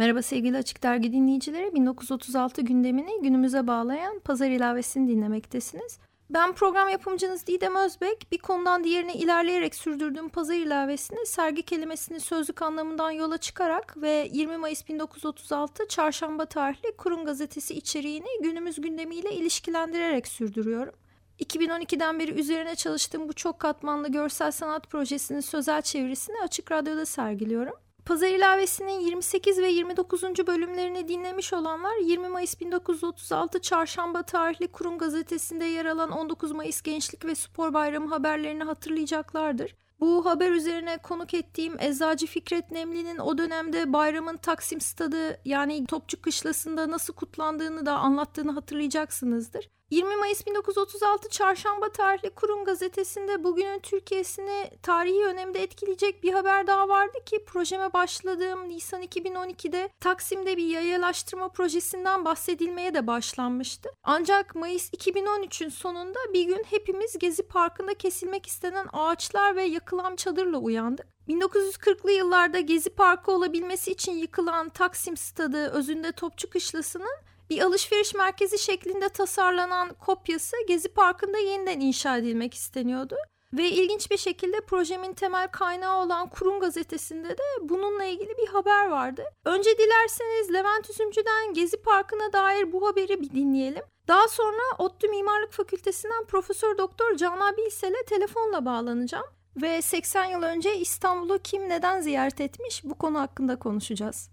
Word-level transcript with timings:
Merhaba 0.00 0.22
sevgili 0.22 0.56
Açık 0.56 0.82
Dergi 0.82 1.12
dinleyicileri. 1.12 1.74
1936 1.74 2.62
gündemini 2.62 3.22
günümüze 3.22 3.66
bağlayan 3.66 4.18
pazar 4.18 4.50
ilavesini 4.50 5.08
dinlemektesiniz. 5.08 5.98
Ben 6.30 6.52
program 6.52 6.88
yapımcınız 6.88 7.46
Didem 7.46 7.76
Özbek. 7.76 8.32
Bir 8.32 8.38
konudan 8.38 8.84
diğerine 8.84 9.14
ilerleyerek 9.14 9.74
sürdürdüğüm 9.74 10.28
pazar 10.28 10.54
ilavesini 10.54 11.26
sergi 11.26 11.62
kelimesini 11.62 12.20
sözlük 12.20 12.62
anlamından 12.62 13.10
yola 13.10 13.38
çıkarak 13.38 14.02
ve 14.02 14.28
20 14.32 14.56
Mayıs 14.56 14.88
1936 14.88 15.88
Çarşamba 15.88 16.46
tarihli 16.46 16.96
Kurum 16.96 17.24
Gazetesi 17.24 17.74
içeriğini 17.74 18.42
günümüz 18.42 18.80
gündemiyle 18.80 19.32
ilişkilendirerek 19.32 20.28
sürdürüyorum. 20.28 20.94
2012'den 21.40 22.18
beri 22.18 22.32
üzerine 22.32 22.74
çalıştığım 22.74 23.28
bu 23.28 23.32
çok 23.32 23.58
katmanlı 23.58 24.12
görsel 24.12 24.50
sanat 24.50 24.90
projesinin 24.90 25.40
sözel 25.40 25.82
çevirisini 25.82 26.36
Açık 26.44 26.72
Radyo'da 26.72 27.06
sergiliyorum. 27.06 27.74
Pazar 28.04 28.28
ilavesinin 28.28 29.00
28 29.00 29.58
ve 29.58 29.68
29. 29.68 30.22
bölümlerini 30.22 31.08
dinlemiş 31.08 31.52
olanlar 31.52 31.96
20 31.96 32.28
Mayıs 32.28 32.60
1936 32.60 33.60
Çarşamba 33.60 34.22
tarihli 34.22 34.68
Kurum 34.68 34.98
Gazetesi'nde 34.98 35.64
yer 35.64 35.86
alan 35.86 36.10
19 36.10 36.52
Mayıs 36.52 36.82
Gençlik 36.82 37.24
ve 37.24 37.34
Spor 37.34 37.74
Bayramı 37.74 38.08
haberlerini 38.08 38.64
hatırlayacaklardır. 38.64 39.74
Bu 40.00 40.26
haber 40.26 40.50
üzerine 40.50 40.98
konuk 40.98 41.34
ettiğim 41.34 41.80
Eczacı 41.80 42.26
Fikret 42.26 42.70
Nemli'nin 42.70 43.18
o 43.18 43.38
dönemde 43.38 43.92
bayramın 43.92 44.36
Taksim 44.36 44.80
Stadı 44.80 45.40
yani 45.44 45.86
Topçu 45.86 46.22
Kışlası'nda 46.22 46.90
nasıl 46.90 47.14
kutlandığını 47.14 47.86
da 47.86 47.98
anlattığını 47.98 48.52
hatırlayacaksınızdır. 48.52 49.70
20 49.90 50.16
Mayıs 50.16 50.46
1936 50.46 51.28
Çarşamba 51.28 51.88
tarihli 51.88 52.30
Kurum 52.30 52.64
Gazetesi'nde 52.64 53.44
bugünün 53.44 53.78
Türkiye'sini 53.78 54.70
tarihi 54.82 55.24
önemde 55.24 55.62
etkileyecek 55.62 56.22
bir 56.22 56.32
haber 56.32 56.66
daha 56.66 56.88
vardı 56.88 57.18
ki 57.26 57.44
projeme 57.44 57.92
başladığım 57.92 58.68
Nisan 58.68 59.02
2012'de 59.02 59.88
Taksim'de 60.00 60.56
bir 60.56 60.66
yayalaştırma 60.66 61.48
projesinden 61.48 62.24
bahsedilmeye 62.24 62.94
de 62.94 63.06
başlanmıştı. 63.06 63.90
Ancak 64.02 64.54
Mayıs 64.54 64.90
2013'ün 64.92 65.68
sonunda 65.68 66.18
bir 66.32 66.44
gün 66.44 66.64
hepimiz 66.70 67.18
Gezi 67.18 67.42
Parkı'nda 67.42 67.94
kesilmek 67.94 68.46
istenen 68.46 68.86
ağaçlar 68.92 69.56
ve 69.56 69.62
yakılan 69.62 70.16
çadırla 70.16 70.58
uyandık. 70.58 71.06
1940'lı 71.28 72.12
yıllarda 72.12 72.60
Gezi 72.60 72.90
Parkı 72.90 73.32
olabilmesi 73.32 73.90
için 73.90 74.12
yıkılan 74.12 74.68
Taksim 74.68 75.16
Stadı 75.16 75.70
özünde 75.70 76.12
Topçu 76.12 76.50
Kışlası'nın 76.50 77.30
bir 77.50 77.62
alışveriş 77.62 78.14
merkezi 78.14 78.58
şeklinde 78.58 79.08
tasarlanan 79.08 79.94
kopyası 79.94 80.56
Gezi 80.68 80.88
Parkı'nda 80.88 81.38
yeniden 81.38 81.80
inşa 81.80 82.16
edilmek 82.16 82.54
isteniyordu. 82.54 83.16
Ve 83.52 83.68
ilginç 83.68 84.10
bir 84.10 84.16
şekilde 84.16 84.60
projemin 84.60 85.12
temel 85.12 85.48
kaynağı 85.48 86.04
olan 86.04 86.28
Kurum 86.28 86.60
Gazetesi'nde 86.60 87.28
de 87.28 87.42
bununla 87.62 88.04
ilgili 88.04 88.38
bir 88.38 88.46
haber 88.46 88.88
vardı. 88.88 89.24
Önce 89.44 89.78
dilerseniz 89.78 90.52
Levent 90.52 90.90
Üzümcü'den 90.90 91.54
Gezi 91.54 91.82
Parkı'na 91.82 92.32
dair 92.32 92.72
bu 92.72 92.88
haberi 92.88 93.20
bir 93.20 93.30
dinleyelim. 93.30 93.82
Daha 94.08 94.28
sonra 94.28 94.62
ODTÜ 94.78 95.08
Mimarlık 95.08 95.52
Fakültesinden 95.52 96.24
Profesör 96.24 96.78
Doktor 96.78 97.16
Canan 97.16 97.56
Bilsel'e 97.56 98.04
telefonla 98.06 98.64
bağlanacağım. 98.64 99.26
Ve 99.62 99.82
80 99.82 100.24
yıl 100.24 100.42
önce 100.42 100.76
İstanbul'u 100.76 101.38
kim 101.38 101.68
neden 101.68 102.00
ziyaret 102.00 102.40
etmiş 102.40 102.84
bu 102.84 102.98
konu 102.98 103.20
hakkında 103.20 103.58
konuşacağız. 103.58 104.30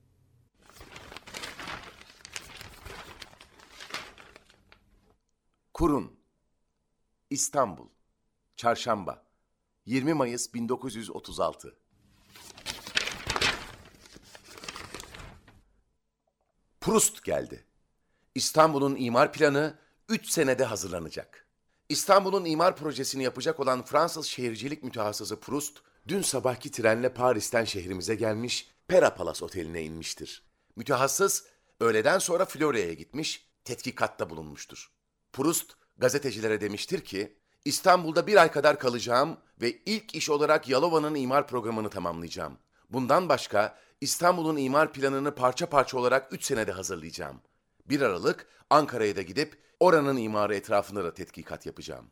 Kurun 5.78 6.20
İstanbul 7.30 7.88
Çarşamba 8.56 9.26
20 9.86 10.14
Mayıs 10.14 10.54
1936 10.54 11.78
Proust 16.82 17.24
geldi. 17.24 17.66
İstanbul'un 18.36 18.96
imar 18.96 19.34
planı 19.34 19.80
3 20.10 20.30
senede 20.30 20.66
hazırlanacak. 20.66 21.48
İstanbul'un 21.90 22.46
imar 22.46 22.76
projesini 22.76 23.24
yapacak 23.24 23.60
olan 23.60 23.86
Fransız 23.86 24.26
şehircilik 24.26 24.84
mütehassısı 24.84 25.40
Proust, 25.40 25.78
dün 26.08 26.22
sabahki 26.22 26.72
trenle 26.72 27.14
Paris'ten 27.14 27.66
şehrimize 27.66 28.16
gelmiş, 28.16 28.72
Pera 28.88 29.16
Palace 29.16 29.46
Oteli'ne 29.46 29.84
inmiştir. 29.84 30.44
Mütehassıs, 30.76 31.44
öğleden 31.80 32.20
sonra 32.20 32.46
Florya'ya 32.46 32.94
gitmiş, 32.94 33.48
tetkikatta 33.66 34.30
bulunmuştur. 34.30 34.97
Proust 35.38 35.74
gazetecilere 35.98 36.62
demiştir 36.62 37.02
ki, 37.02 37.38
İstanbul'da 37.66 38.28
bir 38.28 38.36
ay 38.36 38.52
kadar 38.52 38.80
kalacağım 38.80 39.38
ve 39.62 39.72
ilk 39.86 40.16
iş 40.16 40.30
olarak 40.30 40.70
Yalova'nın 40.70 41.16
imar 41.16 41.48
programını 41.48 41.90
tamamlayacağım. 41.90 42.58
Bundan 42.90 43.30
başka 43.30 43.78
İstanbul'un 44.02 44.58
imar 44.58 44.94
planını 44.94 45.36
parça 45.36 45.70
parça 45.70 45.98
olarak 45.98 46.34
3 46.34 46.44
senede 46.44 46.72
hazırlayacağım. 46.72 47.42
1 47.86 48.02
Aralık 48.02 48.48
Ankara'ya 48.70 49.16
da 49.16 49.22
gidip 49.22 49.58
oranın 49.80 50.18
imarı 50.18 50.56
etrafında 50.56 51.04
da 51.04 51.14
tetkikat 51.14 51.66
yapacağım. 51.66 52.06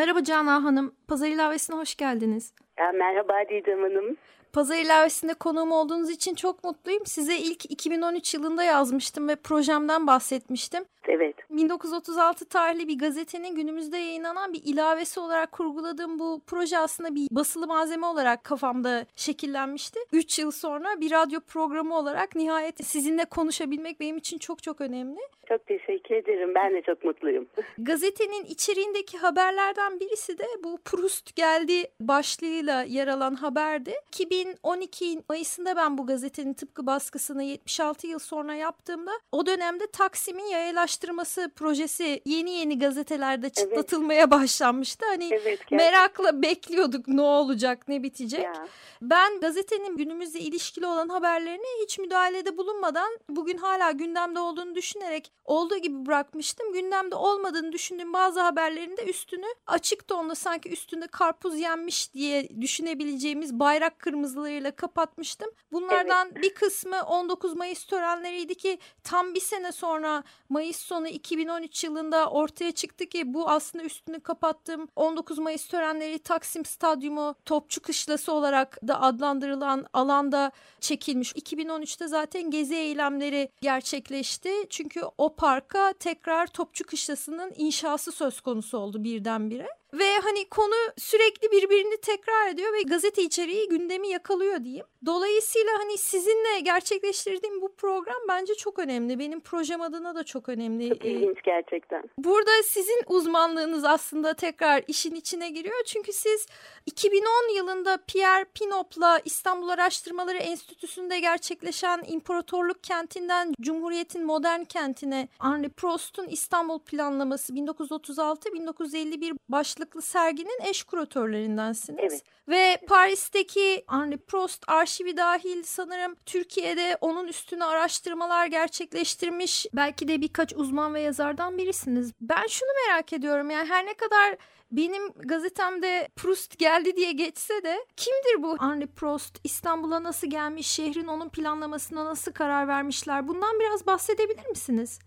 Merhaba 0.00 0.24
Canan 0.24 0.60
Hanım, 0.60 0.94
Pazar 1.08 1.28
ilavesine 1.28 1.76
hoş 1.76 1.94
geldiniz. 1.94 2.54
Ya, 2.78 2.92
merhaba 2.92 3.34
Didem 3.50 3.82
Hanım. 3.82 4.16
Pazar 4.52 4.76
ilavesinde 4.78 5.34
konuğum 5.34 5.72
olduğunuz 5.72 6.10
için 6.10 6.34
çok 6.34 6.64
mutluyum. 6.64 7.06
Size 7.06 7.36
ilk 7.36 7.70
2013 7.70 8.34
yılında 8.34 8.62
yazmıştım 8.62 9.28
ve 9.28 9.36
projemden 9.36 10.06
bahsetmiştim. 10.06 10.84
Evet. 11.08 11.36
1936 11.50 12.44
tarihli 12.44 12.88
bir 12.88 12.98
gazetenin 12.98 13.54
günümüzde 13.54 13.96
yayınlanan 13.96 14.52
bir 14.52 14.62
ilavesi 14.64 15.20
olarak 15.20 15.52
kurguladığım 15.52 16.18
bu 16.18 16.42
proje 16.46 16.78
aslında 16.78 17.14
bir 17.14 17.28
basılı 17.30 17.66
malzeme 17.66 18.06
olarak 18.06 18.44
kafamda 18.44 19.06
şekillenmişti. 19.16 19.98
3 20.12 20.38
yıl 20.38 20.50
sonra 20.50 21.00
bir 21.00 21.10
radyo 21.10 21.40
programı 21.40 21.98
olarak 21.98 22.36
nihayet 22.36 22.86
sizinle 22.86 23.24
konuşabilmek 23.24 24.00
benim 24.00 24.16
için 24.16 24.38
çok 24.38 24.62
çok 24.62 24.80
önemli. 24.80 25.20
Çok 25.50 25.66
teşekkür 25.66 26.14
ederim. 26.14 26.54
Ben 26.54 26.74
de 26.74 26.82
çok 26.82 27.04
mutluyum. 27.04 27.46
Gazetenin 27.78 28.44
içeriğindeki 28.44 29.18
haberlerden 29.18 30.00
birisi 30.00 30.38
de 30.38 30.44
bu 30.64 30.78
Proust 30.84 31.36
geldi 31.36 31.84
başlığıyla 32.00 32.82
yer 32.82 33.08
alan 33.08 33.34
haberdi. 33.34 33.94
2012 34.08 35.22
Mayıs'ında 35.28 35.76
ben 35.76 35.98
bu 35.98 36.06
gazetenin 36.06 36.54
tıpkı 36.54 36.86
baskısını 36.86 37.42
76 37.42 38.06
yıl 38.06 38.18
sonra 38.18 38.54
yaptığımda 38.54 39.10
o 39.32 39.46
dönemde 39.46 39.86
Taksim'in 39.86 40.44
yayalaştırması 40.44 41.50
projesi 41.56 42.20
yeni 42.24 42.50
yeni 42.50 42.78
gazetelerde 42.78 43.50
çıtlatılmaya 43.50 44.20
evet. 44.20 44.30
başlanmıştı. 44.30 45.06
Hani 45.06 45.28
evet, 45.32 45.70
merakla 45.70 46.42
bekliyorduk 46.42 47.08
ne 47.08 47.22
olacak 47.22 47.88
ne 47.88 48.02
bitecek. 48.02 48.44
Ya. 48.44 48.66
Ben 49.02 49.40
gazetenin 49.40 49.96
günümüzle 49.96 50.40
ilişkili 50.40 50.86
olan 50.86 51.08
haberlerine 51.08 51.66
hiç 51.82 51.98
müdahalede 51.98 52.58
bulunmadan 52.58 53.10
bugün 53.28 53.56
hala 53.56 53.90
gündemde 53.90 54.40
olduğunu 54.40 54.74
düşünerek 54.74 55.32
olduğu 55.50 55.76
gibi 55.76 56.06
bırakmıştım. 56.06 56.72
Gündemde 56.72 57.14
olmadığını 57.14 57.72
düşündüğüm 57.72 58.12
bazı 58.12 58.40
haberlerin 58.40 58.96
de 58.96 59.04
üstünü 59.04 59.46
açık 59.66 60.08
tonla 60.08 60.34
sanki 60.34 60.70
üstünde 60.70 61.06
karpuz 61.06 61.58
yenmiş 61.58 62.14
diye 62.14 62.60
düşünebileceğimiz 62.60 63.60
bayrak 63.60 63.98
kırmızılarıyla 63.98 64.70
kapatmıştım. 64.70 65.50
Bunlardan 65.72 66.28
evet. 66.32 66.42
bir 66.42 66.54
kısmı 66.54 67.02
19 67.02 67.56
Mayıs 67.56 67.84
törenleriydi 67.84 68.54
ki 68.54 68.78
tam 69.04 69.34
bir 69.34 69.40
sene 69.40 69.72
sonra 69.72 70.22
Mayıs 70.48 70.76
sonu 70.76 71.08
2013 71.08 71.84
yılında 71.84 72.30
ortaya 72.30 72.72
çıktı 72.72 73.06
ki 73.06 73.34
bu 73.34 73.48
aslında 73.48 73.84
üstünü 73.84 74.20
kapattığım 74.20 74.88
19 74.96 75.38
Mayıs 75.38 75.66
törenleri 75.66 76.18
Taksim 76.18 76.64
Stadyumu 76.64 77.34
Topçu 77.44 77.82
Kışlası 77.82 78.32
olarak 78.32 78.88
da 78.88 79.02
adlandırılan 79.02 79.86
alanda 79.92 80.52
çekilmiş. 80.80 81.32
2013'te 81.32 82.08
zaten 82.08 82.50
gezi 82.50 82.74
eylemleri 82.74 83.48
gerçekleşti. 83.60 84.50
Çünkü 84.70 85.02
o 85.18 85.39
parka 85.40 85.92
tekrar 85.92 86.46
Topçu 86.46 86.84
Kışlası'nın 86.84 87.52
inşası 87.56 88.12
söz 88.12 88.40
konusu 88.40 88.78
oldu 88.78 89.04
birdenbire. 89.04 89.68
Ve 89.92 90.18
hani 90.22 90.48
konu 90.48 90.74
sürekli 90.98 91.50
birbirini 91.50 91.96
tekrar 91.96 92.48
ediyor 92.48 92.72
ve 92.72 92.82
gazete 92.82 93.22
içeriği 93.22 93.68
gündemi 93.68 94.08
yakalıyor 94.08 94.64
diyeyim. 94.64 94.86
Dolayısıyla 95.06 95.72
hani 95.78 95.98
sizinle 95.98 96.60
gerçekleştirdiğim 96.60 97.60
bu 97.60 97.74
program 97.74 98.16
bence 98.28 98.54
çok 98.54 98.78
önemli. 98.78 99.18
Benim 99.18 99.40
projem 99.40 99.80
adına 99.80 100.14
da 100.14 100.24
çok 100.24 100.48
önemli. 100.48 100.88
Çok 100.88 101.04
ilginç 101.04 101.42
gerçekten. 101.44 102.02
Burada 102.18 102.50
sizin 102.64 103.02
uzmanlığınız 103.06 103.84
aslında 103.84 104.34
tekrar 104.34 104.82
işin 104.88 105.14
içine 105.14 105.50
giriyor. 105.50 105.82
Çünkü 105.86 106.12
siz 106.12 106.46
2010 106.86 107.54
yılında 107.56 107.98
Pierre 108.06 108.44
Pinop'la 108.44 109.20
İstanbul 109.24 109.68
Araştırmaları 109.68 110.38
Enstitüsü'nde 110.38 111.20
gerçekleşen 111.20 112.02
İmparatorluk 112.06 112.84
kentinden 112.84 113.54
Cumhuriyet'in 113.60 114.24
modern 114.24 114.64
kentine 114.64 115.28
Henri 115.38 115.68
Prost'un 115.68 116.26
İstanbul 116.28 116.78
planlaması 116.78 117.52
1936-1951 117.52 119.36
başlıklı 119.80 120.02
serginin 120.02 120.60
eş 120.68 120.82
kuratörlerindensiniz. 120.82 122.12
Evet. 122.12 122.22
Ve 122.48 122.78
Paris'teki 122.88 123.84
Henri 123.88 124.16
Prost 124.16 124.64
arşivi 124.68 125.16
dahil 125.16 125.62
sanırım 125.62 126.16
Türkiye'de 126.26 126.98
onun 127.00 127.28
üstüne 127.28 127.64
araştırmalar 127.64 128.46
gerçekleştirmiş 128.46 129.66
belki 129.74 130.08
de 130.08 130.20
birkaç 130.20 130.52
uzman 130.56 130.94
ve 130.94 131.00
yazardan 131.00 131.58
birisiniz. 131.58 132.12
Ben 132.20 132.46
şunu 132.46 132.68
merak 132.86 133.12
ediyorum 133.12 133.50
yani 133.50 133.68
her 133.68 133.86
ne 133.86 133.94
kadar 133.94 134.36
benim 134.72 135.12
gazetemde 135.12 136.08
Proust 136.16 136.58
geldi 136.58 136.96
diye 136.96 137.12
geçse 137.12 137.62
de 137.62 137.86
kimdir 137.96 138.42
bu 138.42 138.58
Henri 138.58 138.86
Proust? 138.86 139.38
İstanbul'a 139.44 140.02
nasıl 140.02 140.30
gelmiş? 140.30 140.66
Şehrin 140.66 141.06
onun 141.06 141.28
planlamasına 141.28 142.04
nasıl 142.04 142.32
karar 142.32 142.68
vermişler? 142.68 143.28
Bundan 143.28 143.60
biraz 143.60 143.86
bahsedebilir 143.86 144.48
misiniz? 144.48 144.98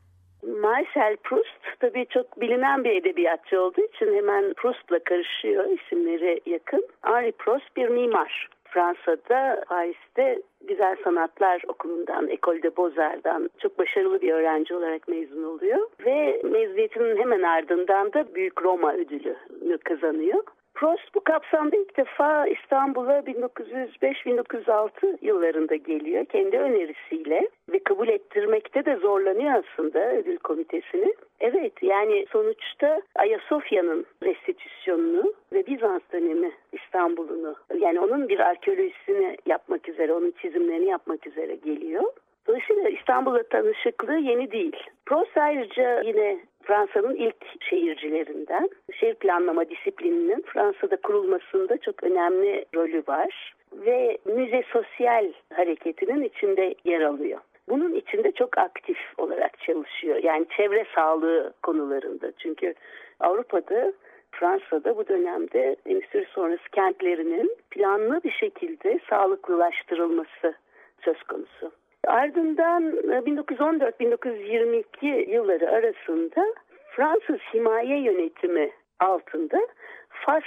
Marcel 0.62 1.18
Proust 1.24 1.80
tabii 1.80 2.06
çok 2.06 2.42
bilinen 2.42 2.84
bir 2.84 2.96
edebiyatçı 2.96 3.62
olduğu 3.62 3.82
için 3.82 4.16
hemen 4.16 4.54
Proust'la 4.54 5.00
karışıyor 5.00 5.66
isimleri 5.66 6.42
yakın. 6.46 6.88
Henri 7.02 7.32
Proust 7.32 7.78
bir 7.78 7.88
mimar. 7.88 8.50
Fransa'da, 8.74 9.64
Paris'te 9.68 10.42
Güzel 10.68 10.96
Sanatlar 11.04 11.62
Okulu'ndan, 11.68 12.28
École 12.28 12.64
de 12.64 12.70
Beaux-Arts'dan 12.78 13.50
çok 13.60 13.80
başarılı 13.80 14.22
bir 14.22 14.34
öğrenci 14.34 14.76
olarak 14.76 15.08
mezun 15.08 15.44
oluyor. 15.44 15.90
Ve 16.06 16.42
mezuniyetinin 16.44 17.18
hemen 17.18 17.42
ardından 17.42 18.14
da 18.14 18.36
Büyük 18.36 18.64
Roma 18.64 18.94
ödülünü 18.94 19.78
kazanıyor. 19.78 20.44
Prost 20.74 21.16
bu 21.16 21.22
kapsamda 21.22 21.76
ilk 21.76 21.98
defa 21.98 22.48
İstanbul'a 22.48 23.20
1905-1906 23.20 25.18
yıllarında 25.22 25.76
geliyor 25.76 26.26
kendi 26.26 26.58
önerisiyle 26.58 27.50
ve 27.74 27.80
kabul 27.80 28.08
ettirmekte 28.08 28.86
de 28.86 28.96
zorlanıyor 28.96 29.54
aslında 29.54 30.12
ödül 30.12 30.38
komitesini. 30.38 31.14
Evet 31.40 31.84
yani 31.84 32.26
sonuçta 32.32 33.02
Ayasofya'nın 33.16 34.06
restitüsyonunu 34.24 35.34
ve 35.54 35.68
Bizans 35.68 36.02
dönemi 36.14 36.52
İstanbul'unu 36.72 37.56
yani 37.80 38.00
onun 38.00 38.30
bir 38.30 38.40
arkeolojisini 38.40 39.38
yapmak 39.46 39.90
üzere, 39.90 40.14
onun 40.14 40.32
çizimlerini 40.32 40.86
yapmak 40.86 41.28
üzere 41.28 41.56
geliyor. 41.56 42.04
Dolayısıyla 42.48 42.90
İstanbul'la 42.90 43.44
tanışıklığı 43.44 44.18
yeni 44.18 44.52
değil. 44.52 44.76
Prost 45.06 45.38
ayrıca 45.38 46.02
yine 46.02 46.40
Fransa'nın 46.64 47.16
ilk 47.16 47.64
şehircilerinden. 47.70 48.70
Şehir 49.00 49.14
planlama 49.16 49.70
disiplininin 49.70 50.42
Fransa'da 50.42 50.96
kurulmasında 50.96 51.78
çok 51.78 52.04
önemli 52.04 52.66
rolü 52.76 53.04
var 53.08 53.56
ve 53.74 54.18
müze 54.26 54.64
sosyal 54.74 55.32
hareketinin 55.54 56.24
içinde 56.24 56.76
yer 56.84 57.02
alıyor. 57.02 57.40
Bunun 57.70 57.96
içinde 57.96 58.32
çok 58.32 58.58
aktif 58.58 58.98
olarak 59.18 59.60
çalışıyor. 59.60 60.24
Yani 60.24 60.46
çevre 60.58 60.86
sağlığı 60.96 61.54
konularında. 61.64 62.32
Çünkü 62.38 62.74
Avrupa'da 63.20 63.94
Fransa'da 64.32 64.98
bu 64.98 65.08
dönemde 65.08 65.76
endüstri 65.86 66.26
sonrası 66.32 66.70
kentlerinin 66.72 67.58
planlı 67.72 68.22
bir 68.24 68.32
şekilde 68.32 69.00
sağlıklılaştırılması 69.10 70.54
söz 71.02 71.24
konusu. 71.24 71.72
Ardından 72.08 72.84
1914-1922 72.92 74.84
e, 75.02 75.32
yılları 75.32 75.70
arasında 75.70 76.54
Fransız 76.96 77.40
himaye 77.54 78.00
yönetimi 78.00 78.72
altında 79.00 79.68
Fas 80.10 80.44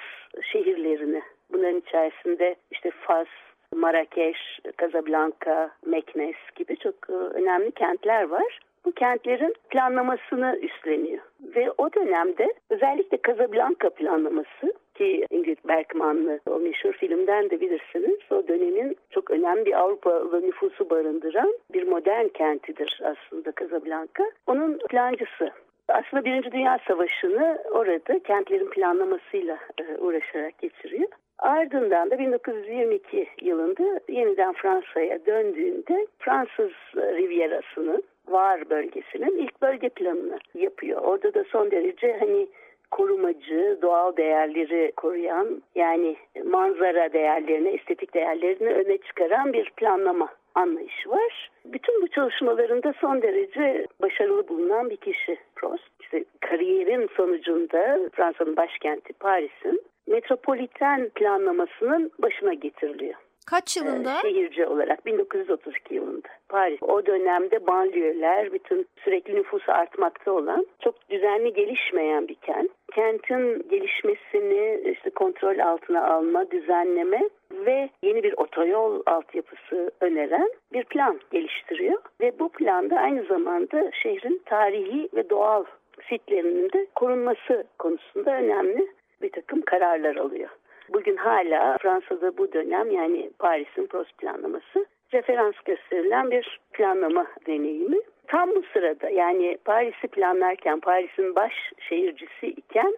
şehirlerini 0.52 1.22
bunların 1.52 1.78
içerisinde 1.78 2.56
işte 2.70 2.90
Fas, 2.90 3.26
Marrakeş, 3.74 4.60
Casablanca, 4.80 5.70
Meknes 5.86 6.36
gibi 6.56 6.76
çok 6.76 6.94
e, 7.10 7.12
önemli 7.12 7.70
kentler 7.70 8.22
var. 8.22 8.60
Bu 8.84 8.92
kentlerin 8.92 9.54
planlamasını 9.70 10.58
üstleniyor. 10.62 11.22
Ve 11.40 11.72
o 11.78 11.92
dönemde 11.92 12.54
özellikle 12.70 13.18
Casablanca 13.26 13.90
planlaması 13.90 14.74
ki 14.98 15.26
Ingrid 15.30 15.58
Bergman'lı 15.68 16.40
o 16.50 16.58
meşhur 16.58 16.92
filmden 16.92 17.50
de 17.50 17.60
bilirsiniz. 17.60 18.18
O 18.30 18.48
dönemin 18.48 18.96
çok 19.10 19.30
önemli 19.30 19.66
bir 19.66 19.80
Avrupalı 19.80 20.42
nüfusu 20.42 20.90
barındıran 20.90 21.54
bir 21.72 21.88
modern 21.88 22.28
kentidir 22.28 23.00
aslında 23.04 23.52
Casablanca. 23.60 24.30
Onun 24.46 24.78
plancısı. 24.78 25.50
Aslında 25.88 26.24
Birinci 26.24 26.52
Dünya 26.52 26.78
Savaşı'nı 26.88 27.58
orada 27.72 28.18
kentlerin 28.18 28.70
planlamasıyla 28.70 29.58
e, 29.80 29.98
uğraşarak 29.98 30.58
geçiriyor. 30.58 31.08
Ardından 31.38 32.10
da 32.10 32.18
1922 32.18 33.28
yılında 33.42 34.00
yeniden 34.08 34.52
Fransa'ya 34.52 35.26
döndüğünde 35.26 36.06
Fransız 36.18 36.72
Rivierası'nın 36.96 38.02
Var 38.28 38.70
bölgesinin 38.70 39.38
ilk 39.38 39.62
bölge 39.62 39.88
planını 39.88 40.38
yapıyor. 40.54 41.02
Orada 41.02 41.34
da 41.34 41.44
son 41.44 41.70
derece 41.70 42.16
hani 42.20 42.46
korumacı, 42.90 43.78
doğal 43.82 44.16
değerleri 44.16 44.92
koruyan 44.96 45.62
yani 45.74 46.16
manzara 46.44 47.12
değerlerini, 47.12 47.68
estetik 47.68 48.14
değerlerini 48.14 48.68
öne 48.68 48.98
çıkaran 48.98 49.52
bir 49.52 49.70
planlama 49.70 50.28
anlayışı 50.54 51.10
var. 51.10 51.50
Bütün 51.64 52.02
bu 52.02 52.08
çalışmalarında 52.08 52.94
son 53.00 53.22
derece 53.22 53.86
başarılı 54.02 54.48
bulunan 54.48 54.90
bir 54.90 54.96
kişi 54.96 55.36
Prost. 55.54 55.90
İşte 56.00 56.24
kariyerin 56.40 57.08
sonucunda 57.16 57.98
Fransa'nın 58.12 58.56
başkenti 58.56 59.12
Paris'in 59.12 59.82
metropoliten 60.06 61.08
planlamasının 61.08 62.10
başına 62.18 62.54
getiriliyor. 62.54 63.14
Kaç 63.46 63.76
yılında? 63.76 64.18
Ee, 64.18 64.22
şehirci 64.22 64.66
olarak 64.66 65.06
1932 65.06 65.94
yılında 65.94 66.28
Paris. 66.48 66.82
O 66.82 67.06
dönemde 67.06 67.66
banliyöler 67.66 68.52
bütün 68.52 68.86
sürekli 69.04 69.34
nüfusu 69.34 69.72
artmakta 69.72 70.32
olan 70.32 70.66
çok 70.80 71.10
düzenli 71.10 71.52
gelişmeyen 71.52 72.28
bir 72.28 72.34
kent. 72.34 72.70
Kentin 72.94 73.68
gelişmesini 73.68 74.90
işte 74.92 75.10
kontrol 75.10 75.58
altına 75.58 76.06
alma, 76.06 76.50
düzenleme 76.50 77.28
ve 77.52 77.88
yeni 78.02 78.22
bir 78.22 78.34
otoyol 78.36 79.02
altyapısı 79.06 79.90
öneren 80.00 80.50
bir 80.72 80.84
plan 80.84 81.20
geliştiriyor. 81.30 81.98
Ve 82.20 82.38
bu 82.38 82.48
planda 82.48 82.96
aynı 82.96 83.24
zamanda 83.24 83.90
şehrin 84.02 84.42
tarihi 84.46 85.08
ve 85.14 85.30
doğal 85.30 85.64
sitlerinin 86.08 86.72
de 86.72 86.86
korunması 86.94 87.64
konusunda 87.78 88.30
önemli 88.30 88.86
bir 89.22 89.30
takım 89.30 89.62
kararlar 89.62 90.16
alıyor. 90.16 90.50
Bugün 90.92 91.16
hala 91.16 91.78
Fransa'da 91.78 92.38
bu 92.38 92.52
dönem 92.52 92.90
yani 92.90 93.30
Paris'in 93.38 93.86
Prost 93.86 94.18
planlaması 94.18 94.86
referans 95.12 95.54
gösterilen 95.64 96.30
bir 96.30 96.60
planlama 96.72 97.26
deneyimi. 97.46 97.98
Tam 98.26 98.50
bu 98.50 98.62
sırada 98.72 99.10
yani 99.10 99.58
Paris'i 99.64 100.08
planlarken 100.08 100.80
Paris'in 100.80 101.34
baş 101.34 101.52
şehircisi 101.88 102.46
iken 102.46 102.96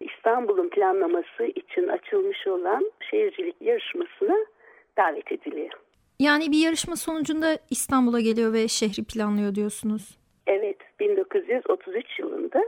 İstanbul'un 0.00 0.68
planlaması 0.68 1.44
için 1.44 1.88
açılmış 1.88 2.46
olan 2.46 2.90
şehircilik 3.10 3.56
yarışmasına 3.60 4.36
davet 4.96 5.32
ediliyor. 5.32 5.70
Yani 6.20 6.52
bir 6.52 6.58
yarışma 6.58 6.96
sonucunda 6.96 7.58
İstanbul'a 7.70 8.20
geliyor 8.20 8.52
ve 8.52 8.68
şehri 8.68 9.04
planlıyor 9.04 9.54
diyorsunuz. 9.54 10.18
Evet 10.46 10.76
1933 11.00 12.18
yılında 12.18 12.62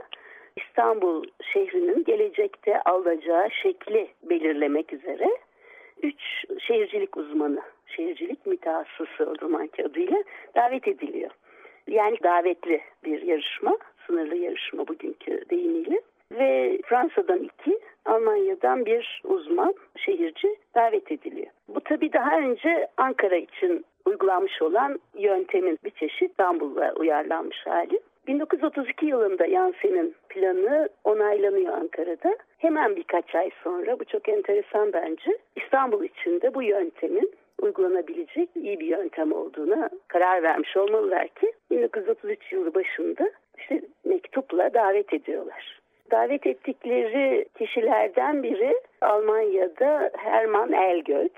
İstanbul 0.67 1.23
şehrinin 1.53 2.03
gelecekte 2.03 2.81
alacağı 2.81 3.51
şekli 3.51 4.07
belirlemek 4.23 4.93
üzere 4.93 5.29
üç 6.03 6.21
şehircilik 6.59 7.17
uzmanı, 7.17 7.61
şehircilik 7.87 8.45
mütehassısı 8.45 9.29
o 9.31 9.35
zamanki 9.41 9.85
adıyla 9.85 10.23
davet 10.55 10.87
ediliyor. 10.87 11.31
Yani 11.87 12.17
davetli 12.23 12.81
bir 13.03 13.21
yarışma, 13.21 13.77
sınırlı 14.07 14.35
yarışma 14.35 14.87
bugünkü 14.87 15.49
deyimiyle. 15.49 16.01
Ve 16.31 16.79
Fransa'dan 16.85 17.43
iki, 17.43 17.79
Almanya'dan 18.05 18.85
bir 18.85 19.21
uzman 19.23 19.73
şehirci 19.97 20.55
davet 20.75 21.11
ediliyor. 21.11 21.47
Bu 21.67 21.81
tabii 21.81 22.13
daha 22.13 22.39
önce 22.39 22.87
Ankara 22.97 23.35
için 23.35 23.85
uygulanmış 24.05 24.61
olan 24.61 24.99
yöntemin 25.17 25.79
bir 25.83 25.89
çeşit 25.89 26.29
İstanbul'a 26.29 26.93
uyarlanmış 26.93 27.65
hali. 27.65 27.99
1932 28.27 29.05
yılında 29.05 29.45
Yansen'in 29.45 30.15
planı 30.29 30.89
onaylanıyor 31.03 31.73
Ankara'da. 31.73 32.37
Hemen 32.57 32.95
birkaç 32.95 33.35
ay 33.35 33.49
sonra 33.63 33.99
bu 33.99 34.05
çok 34.05 34.29
enteresan 34.29 34.93
bence. 34.93 35.37
İstanbul 35.55 36.03
içinde 36.03 36.53
bu 36.53 36.63
yöntemin 36.63 37.31
uygulanabilecek 37.61 38.49
iyi 38.55 38.79
bir 38.79 38.87
yöntem 38.87 39.31
olduğuna 39.31 39.89
karar 40.07 40.43
vermiş 40.43 40.77
olmalılar 40.77 41.27
ki 41.27 41.53
1933 41.71 42.51
yılı 42.51 42.73
başında 42.73 43.29
işte 43.57 43.81
mektupla 44.05 44.73
davet 44.73 45.13
ediyorlar. 45.13 45.79
Davet 46.11 46.47
ettikleri 46.47 47.45
kişilerden 47.57 48.43
biri 48.43 48.81
Almanya'da 49.01 50.11
Hermann 50.17 50.73
Elgötz. 50.73 51.33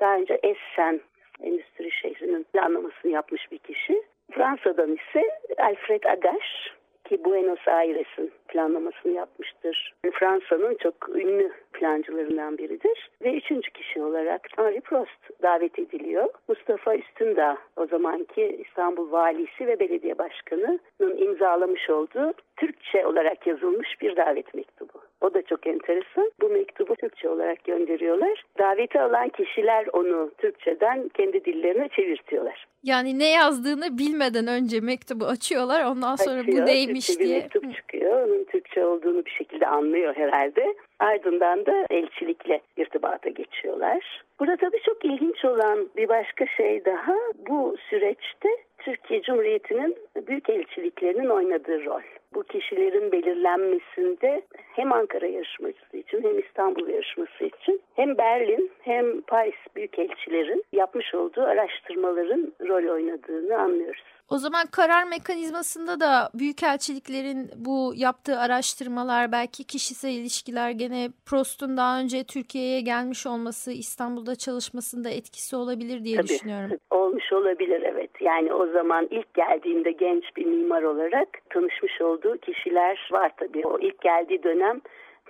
Daha 0.00 0.16
önce 0.16 0.40
Essen 0.42 1.00
endüstri 1.42 1.90
şehrinin 1.90 2.42
planlamasını 2.42 3.12
yapmış 3.12 3.52
bir 3.52 3.58
kişi. 3.58 4.02
Fransa'dan 4.34 4.92
ise 4.92 5.30
Alfred 5.58 6.04
Agache 6.04 6.74
ki 7.04 7.24
Buenos 7.24 7.68
Aires'in 7.68 8.32
planlamasını 8.48 9.12
yapmıştır. 9.12 9.94
Fransa'nın 10.12 10.74
çok 10.74 11.08
ünlü 11.08 11.52
plancılarından 11.72 12.58
biridir. 12.58 13.10
Ve 13.22 13.36
üçüncü 13.36 13.70
kişi 13.70 14.02
olarak 14.02 14.48
Henri 14.56 14.80
Prost 14.80 15.42
davet 15.42 15.78
ediliyor. 15.78 16.28
Mustafa 16.48 16.94
Üstündağ 16.96 17.56
o 17.76 17.86
zamanki 17.86 18.64
İstanbul 18.68 19.12
Valisi 19.12 19.66
ve 19.66 19.80
Belediye 19.80 20.18
Başkanı'nın 20.18 21.16
imzalamış 21.16 21.90
olduğu 21.90 22.32
Türkçe 22.56 23.06
olarak 23.06 23.46
yazılmış 23.46 24.00
bir 24.00 24.16
davet 24.16 24.54
mektubu. 24.54 25.02
O 25.24 25.34
da 25.34 25.42
çok 25.42 25.66
enteresan. 25.66 26.30
Bu 26.40 26.48
mektubu 26.48 26.96
Türkçe 26.96 27.28
olarak 27.28 27.64
gönderiyorlar. 27.64 28.42
Daveti 28.58 29.00
alan 29.00 29.28
kişiler 29.28 29.86
onu 29.92 30.30
Türkçeden 30.38 31.08
kendi 31.08 31.44
dillerine 31.44 31.88
çevirtiyorlar. 31.88 32.66
Yani 32.82 33.18
ne 33.18 33.30
yazdığını 33.30 33.98
bilmeden 33.98 34.46
önce 34.46 34.80
mektubu 34.80 35.24
açıyorlar. 35.24 35.84
Ondan 35.84 36.16
sonra 36.16 36.40
Açıyor, 36.40 36.62
bu 36.62 36.66
neymiş 36.66 37.06
Türkçe 37.06 37.24
diye. 37.24 37.36
bir 37.36 37.42
mektup 37.42 37.76
çıkıyor. 37.76 38.28
Onun 38.28 38.44
Türkçe 38.44 38.86
olduğunu 38.86 39.24
bir 39.24 39.30
şekilde 39.30 39.66
anlıyor 39.66 40.16
herhalde. 40.16 40.74
Ardından 40.98 41.66
da 41.66 41.86
elçilikle 41.90 42.60
irtibata 42.76 43.28
geçiyorlar. 43.28 44.22
Burada 44.40 44.56
tabii 44.56 44.80
çok 44.86 45.04
ilginç 45.04 45.44
olan 45.44 45.88
bir 45.96 46.08
başka 46.08 46.46
şey 46.46 46.84
daha 46.84 47.14
bu 47.48 47.76
süreçte 47.90 48.48
Türkiye 48.78 49.22
Cumhuriyeti'nin 49.22 49.96
büyük 50.28 50.48
elçiliklerinin 50.50 51.28
oynadığı 51.28 51.84
rol. 51.84 52.02
Bu 52.34 52.42
kişilerin 52.42 53.12
belirlenmesinde 53.12 54.42
hem 54.72 54.92
Ankara 54.92 55.26
yarışmacısı 55.26 55.96
için 55.96 56.22
hem 56.22 56.38
İstanbul 56.38 56.88
yarışması 56.88 57.44
için 57.44 57.80
hem 57.96 58.18
Berlin 58.18 58.70
hem 58.82 59.20
Paris 59.20 59.54
büyükelçilerin 59.76 60.64
yapmış 60.72 61.14
olduğu 61.14 61.42
araştırmaların 61.42 62.52
rol 62.68 62.92
oynadığını 62.94 63.58
anlıyoruz. 63.58 64.04
O 64.30 64.38
zaman 64.38 64.66
karar 64.72 65.04
mekanizmasında 65.04 66.00
da 66.00 66.30
büyükelçiliklerin 66.34 67.50
bu 67.56 67.92
yaptığı 67.96 68.38
araştırmalar 68.38 69.32
belki 69.32 69.64
kişisel 69.64 70.10
ilişkiler 70.10 70.70
gene 70.70 71.08
Prost'un 71.26 71.76
daha 71.76 72.00
önce 72.00 72.24
Türkiye'ye 72.24 72.80
gelmiş 72.80 73.26
olması 73.26 73.72
İstanbul'da 73.72 74.36
çalışmasında 74.36 75.10
etkisi 75.10 75.56
olabilir 75.56 76.04
diye 76.04 76.16
Tabii, 76.16 76.28
düşünüyorum. 76.28 76.78
Olmuş 76.90 77.32
olabilir 77.32 77.82
evet. 77.82 78.10
Yani 78.20 78.54
o 78.54 78.66
zaman 78.66 79.08
ilk 79.10 79.34
geldiğinde 79.34 79.90
genç 79.92 80.24
bir 80.36 80.46
mimar 80.46 80.82
olarak 80.82 81.28
tanışmış 81.50 82.00
olduğu 82.00 82.38
kişiler 82.38 83.08
var 83.12 83.32
tabii. 83.36 83.66
O 83.66 83.78
ilk 83.78 84.00
geldiği 84.00 84.42
dönem 84.42 84.80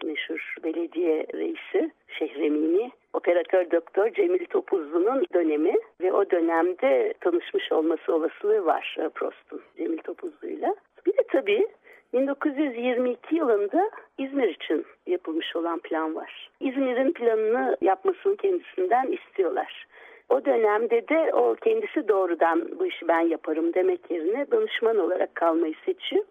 meşhur 0.04 0.54
belediye 0.64 1.26
reisi 1.34 1.90
Şehremini, 2.18 2.90
operatör 3.14 3.70
doktor 3.70 4.10
Cemil 4.10 4.46
Topuzlu'nun 4.46 5.26
dönemi 5.34 5.74
ve 6.00 6.12
o 6.12 6.30
dönemde 6.30 7.14
tanışmış 7.20 7.72
olması 7.72 8.14
olasılığı 8.14 8.66
var 8.66 8.96
e, 9.00 9.08
Prost'un 9.08 9.62
Cemil 9.76 9.98
Topuzlu'yla. 9.98 10.74
Bir 11.06 11.12
de 11.12 11.22
tabii 11.32 11.66
1922 12.12 13.34
yılında 13.34 13.90
İzmir 14.18 14.48
için 14.48 14.86
yapılmış 15.06 15.56
olan 15.56 15.78
plan 15.78 16.14
var. 16.14 16.50
İzmir'in 16.60 17.12
planını 17.12 17.76
yapmasını 17.80 18.36
kendisinden 18.36 19.06
istiyorlar. 19.06 19.86
O 20.28 20.44
dönemde 20.44 21.08
de 21.08 21.34
o 21.34 21.54
kendisi 21.54 22.08
doğrudan 22.08 22.78
bu 22.78 22.86
işi 22.86 23.08
ben 23.08 23.20
yaparım 23.20 23.74
demek 23.74 24.10
yerine 24.10 24.50
danışman 24.50 24.98
olarak 24.98 25.34
kalmayı 25.34 25.74
seçiyor. 25.84 26.24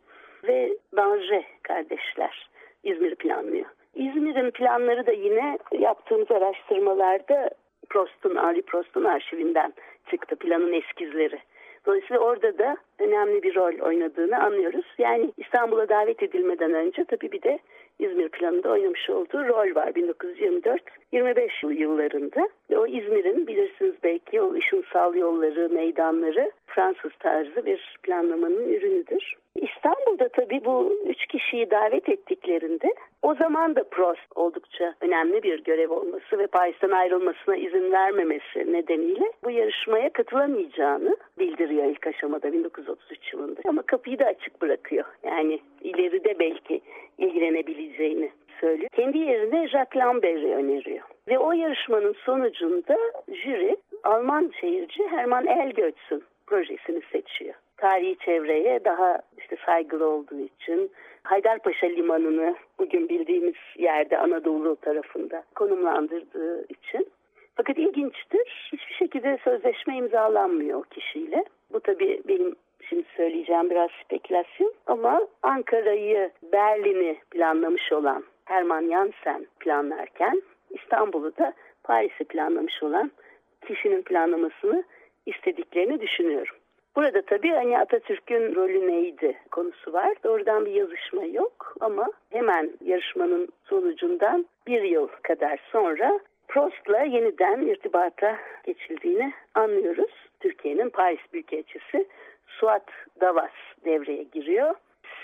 Ve 0.44 0.78
Dange 0.96 1.44
kardeşler 1.64 2.50
İzmir'i 2.84 3.16
planlıyor. 3.16 3.66
İzmir'in 3.96 4.52
planları 4.52 5.06
da 5.06 5.12
yine 5.12 5.58
yaptığımız 5.72 6.32
araştırmalarda 6.32 7.50
Prost'un, 7.90 8.36
Henri 8.36 8.62
Prost'un 8.62 9.04
arşivinden 9.04 9.74
çıktı 10.10 10.36
planın 10.36 10.74
eskizleri. 10.74 11.40
Dolayısıyla 11.86 12.20
orada 12.20 12.58
da 12.58 12.78
önemli 13.00 13.44
bir 13.44 13.56
rol 13.56 13.80
oynadığını 13.80 14.44
anlıyoruz. 14.44 14.86
Yani 14.98 15.32
İstanbul'a 15.38 15.90
davet 15.90 16.24
edilmeden 16.24 16.74
önce 16.74 17.04
tabii 17.04 17.32
bir 17.32 17.42
de 17.42 17.60
İzmir 18.00 18.30
planında 18.30 18.70
oynamış 18.70 19.10
olduğu 19.10 19.48
rol 19.48 19.76
var 19.76 19.88
1924-25 19.88 21.74
yıllarında. 21.74 22.50
Ve 22.70 22.78
o 22.78 22.88
İzmir'in 22.88 23.48
bilirsiniz 23.48 23.94
belki 24.04 24.42
o 24.42 24.54
ışınsal 24.54 25.16
yolları, 25.16 25.70
meydanları 25.70 26.52
Fransız 26.66 27.12
tarzı 27.20 27.66
bir 27.66 27.98
planlamanın 28.04 28.70
ürünüdür. 28.70 29.43
İstanbul'da 29.56 30.30
tabii 30.30 30.66
bu 30.66 30.94
üç 31.06 31.26
kişiyi 31.26 31.72
davet 31.72 32.10
ettiklerinde 32.10 32.94
o 33.22 33.36
zaman 33.36 33.76
da 33.76 33.84
Prost 33.84 34.28
oldukça 34.36 34.94
önemli 35.02 35.44
bir 35.44 35.64
görev 35.64 35.92
olması 35.92 36.38
ve 36.38 36.48
Paris'ten 36.48 36.92
ayrılmasına 36.92 37.56
izin 37.56 37.92
vermemesi 37.92 38.74
nedeniyle 38.74 39.32
bu 39.44 39.52
yarışmaya 39.52 40.14
katılamayacağını 40.14 41.18
bildiriyor 41.40 41.86
ilk 41.86 42.08
aşamada 42.08 42.54
1933 42.54 43.34
yılında. 43.34 43.62
Ama 43.68 43.82
kapıyı 43.82 44.20
da 44.20 44.26
açık 44.26 44.62
bırakıyor. 44.62 45.06
Yani 45.24 45.60
ileride 45.82 46.40
belki 46.40 46.82
ilgilenebileceğini 47.18 48.32
söylüyor. 48.62 48.90
Kendi 48.96 49.18
yerine 49.18 49.68
Jacques 49.68 50.04
Lambert'i 50.04 50.56
öneriyor. 50.56 51.04
Ve 51.28 51.40
o 51.40 51.52
yarışmanın 51.52 52.14
sonucunda 52.14 52.98
jüri 53.28 53.78
Alman 54.04 54.52
şehirci 54.62 55.08
Hermann 55.08 55.48
Elgötz'ün 55.48 56.24
projesini 56.48 57.02
seçiyor 57.12 57.56
tarihi 57.78 58.18
çevreye 58.18 58.86
daha 58.86 59.20
işte 59.38 59.56
saygılı 59.66 60.10
olduğu 60.10 60.40
için 60.40 60.92
Haydarpaşa 61.24 61.88
Limanı'nı 61.88 62.56
bugün 62.80 63.10
bildiğimiz 63.10 63.56
yerde 63.78 64.18
Anadolu 64.18 64.76
tarafında 64.76 65.44
konumlandırdığı 65.56 66.66
için. 66.70 67.08
Fakat 67.56 67.78
ilginçtir 67.78 68.70
hiçbir 68.74 68.94
şekilde 68.94 69.38
sözleşme 69.44 69.98
imzalanmıyor 69.98 70.80
o 70.80 70.82
kişiyle. 70.82 71.44
Bu 71.74 71.80
tabii 71.80 72.22
benim 72.28 72.56
şimdi 72.90 73.04
söyleyeceğim 73.18 73.70
biraz 73.70 73.90
spekülasyon 74.04 74.74
ama 74.88 75.28
Ankara'yı 75.42 76.32
Berlin'i 76.54 77.18
planlamış 77.32 77.92
olan 77.92 78.24
Hermann 78.46 78.90
Jansen 78.90 79.48
planlarken 79.60 80.42
İstanbul'u 80.70 81.38
da 81.38 81.54
Paris'i 81.84 82.24
planlamış 82.24 82.84
olan 82.84 83.12
kişinin 83.68 84.02
planlamasını 84.02 84.84
istediklerini 85.26 86.02
düşünüyorum. 86.02 86.56
Burada 86.96 87.22
tabii 87.22 87.52
hani 87.52 87.80
Atatürk'ün 87.80 88.56
rolü 88.56 88.88
neydi 88.88 89.38
konusu 89.52 89.94
var. 89.94 90.14
Doğrudan 90.24 90.66
bir 90.66 90.72
yazışma 90.72 91.24
yok 91.24 91.76
ama 91.80 92.08
hemen 92.30 92.72
yarışmanın 92.86 93.48
sonucundan 93.64 94.46
bir 94.68 94.82
yıl 94.82 95.08
kadar 95.08 95.60
sonra 95.72 96.20
Prost'la 96.48 97.02
yeniden 97.02 97.62
irtibata 97.62 98.38
geçildiğini 98.64 99.34
anlıyoruz. 99.56 100.12
Türkiye'nin 100.40 100.90
Paris 100.90 101.20
Büyükelçisi 101.34 102.08
Suat 102.48 102.86
Davas 103.22 103.52
devreye 103.86 104.24
giriyor. 104.24 104.76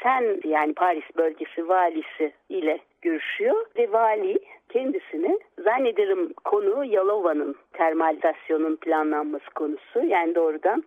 Sen 0.03 0.39
yani 0.43 0.73
Paris 0.73 1.03
bölgesi 1.17 1.69
valisi 1.69 2.33
ile 2.49 2.79
görüşüyor 3.01 3.65
ve 3.77 3.91
vali 3.91 4.39
kendisine 4.69 5.39
zannederim 5.63 6.33
konu 6.33 6.85
Yalova'nın 6.85 7.55
termalizasyonun 7.73 8.75
planlanması 8.75 9.49
konusu 9.55 10.05
yani 10.05 10.35
doğrudan 10.35 10.83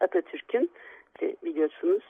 Atatürk'ün 0.00 0.70
işte 1.14 1.36
biliyorsunuz 1.44 2.02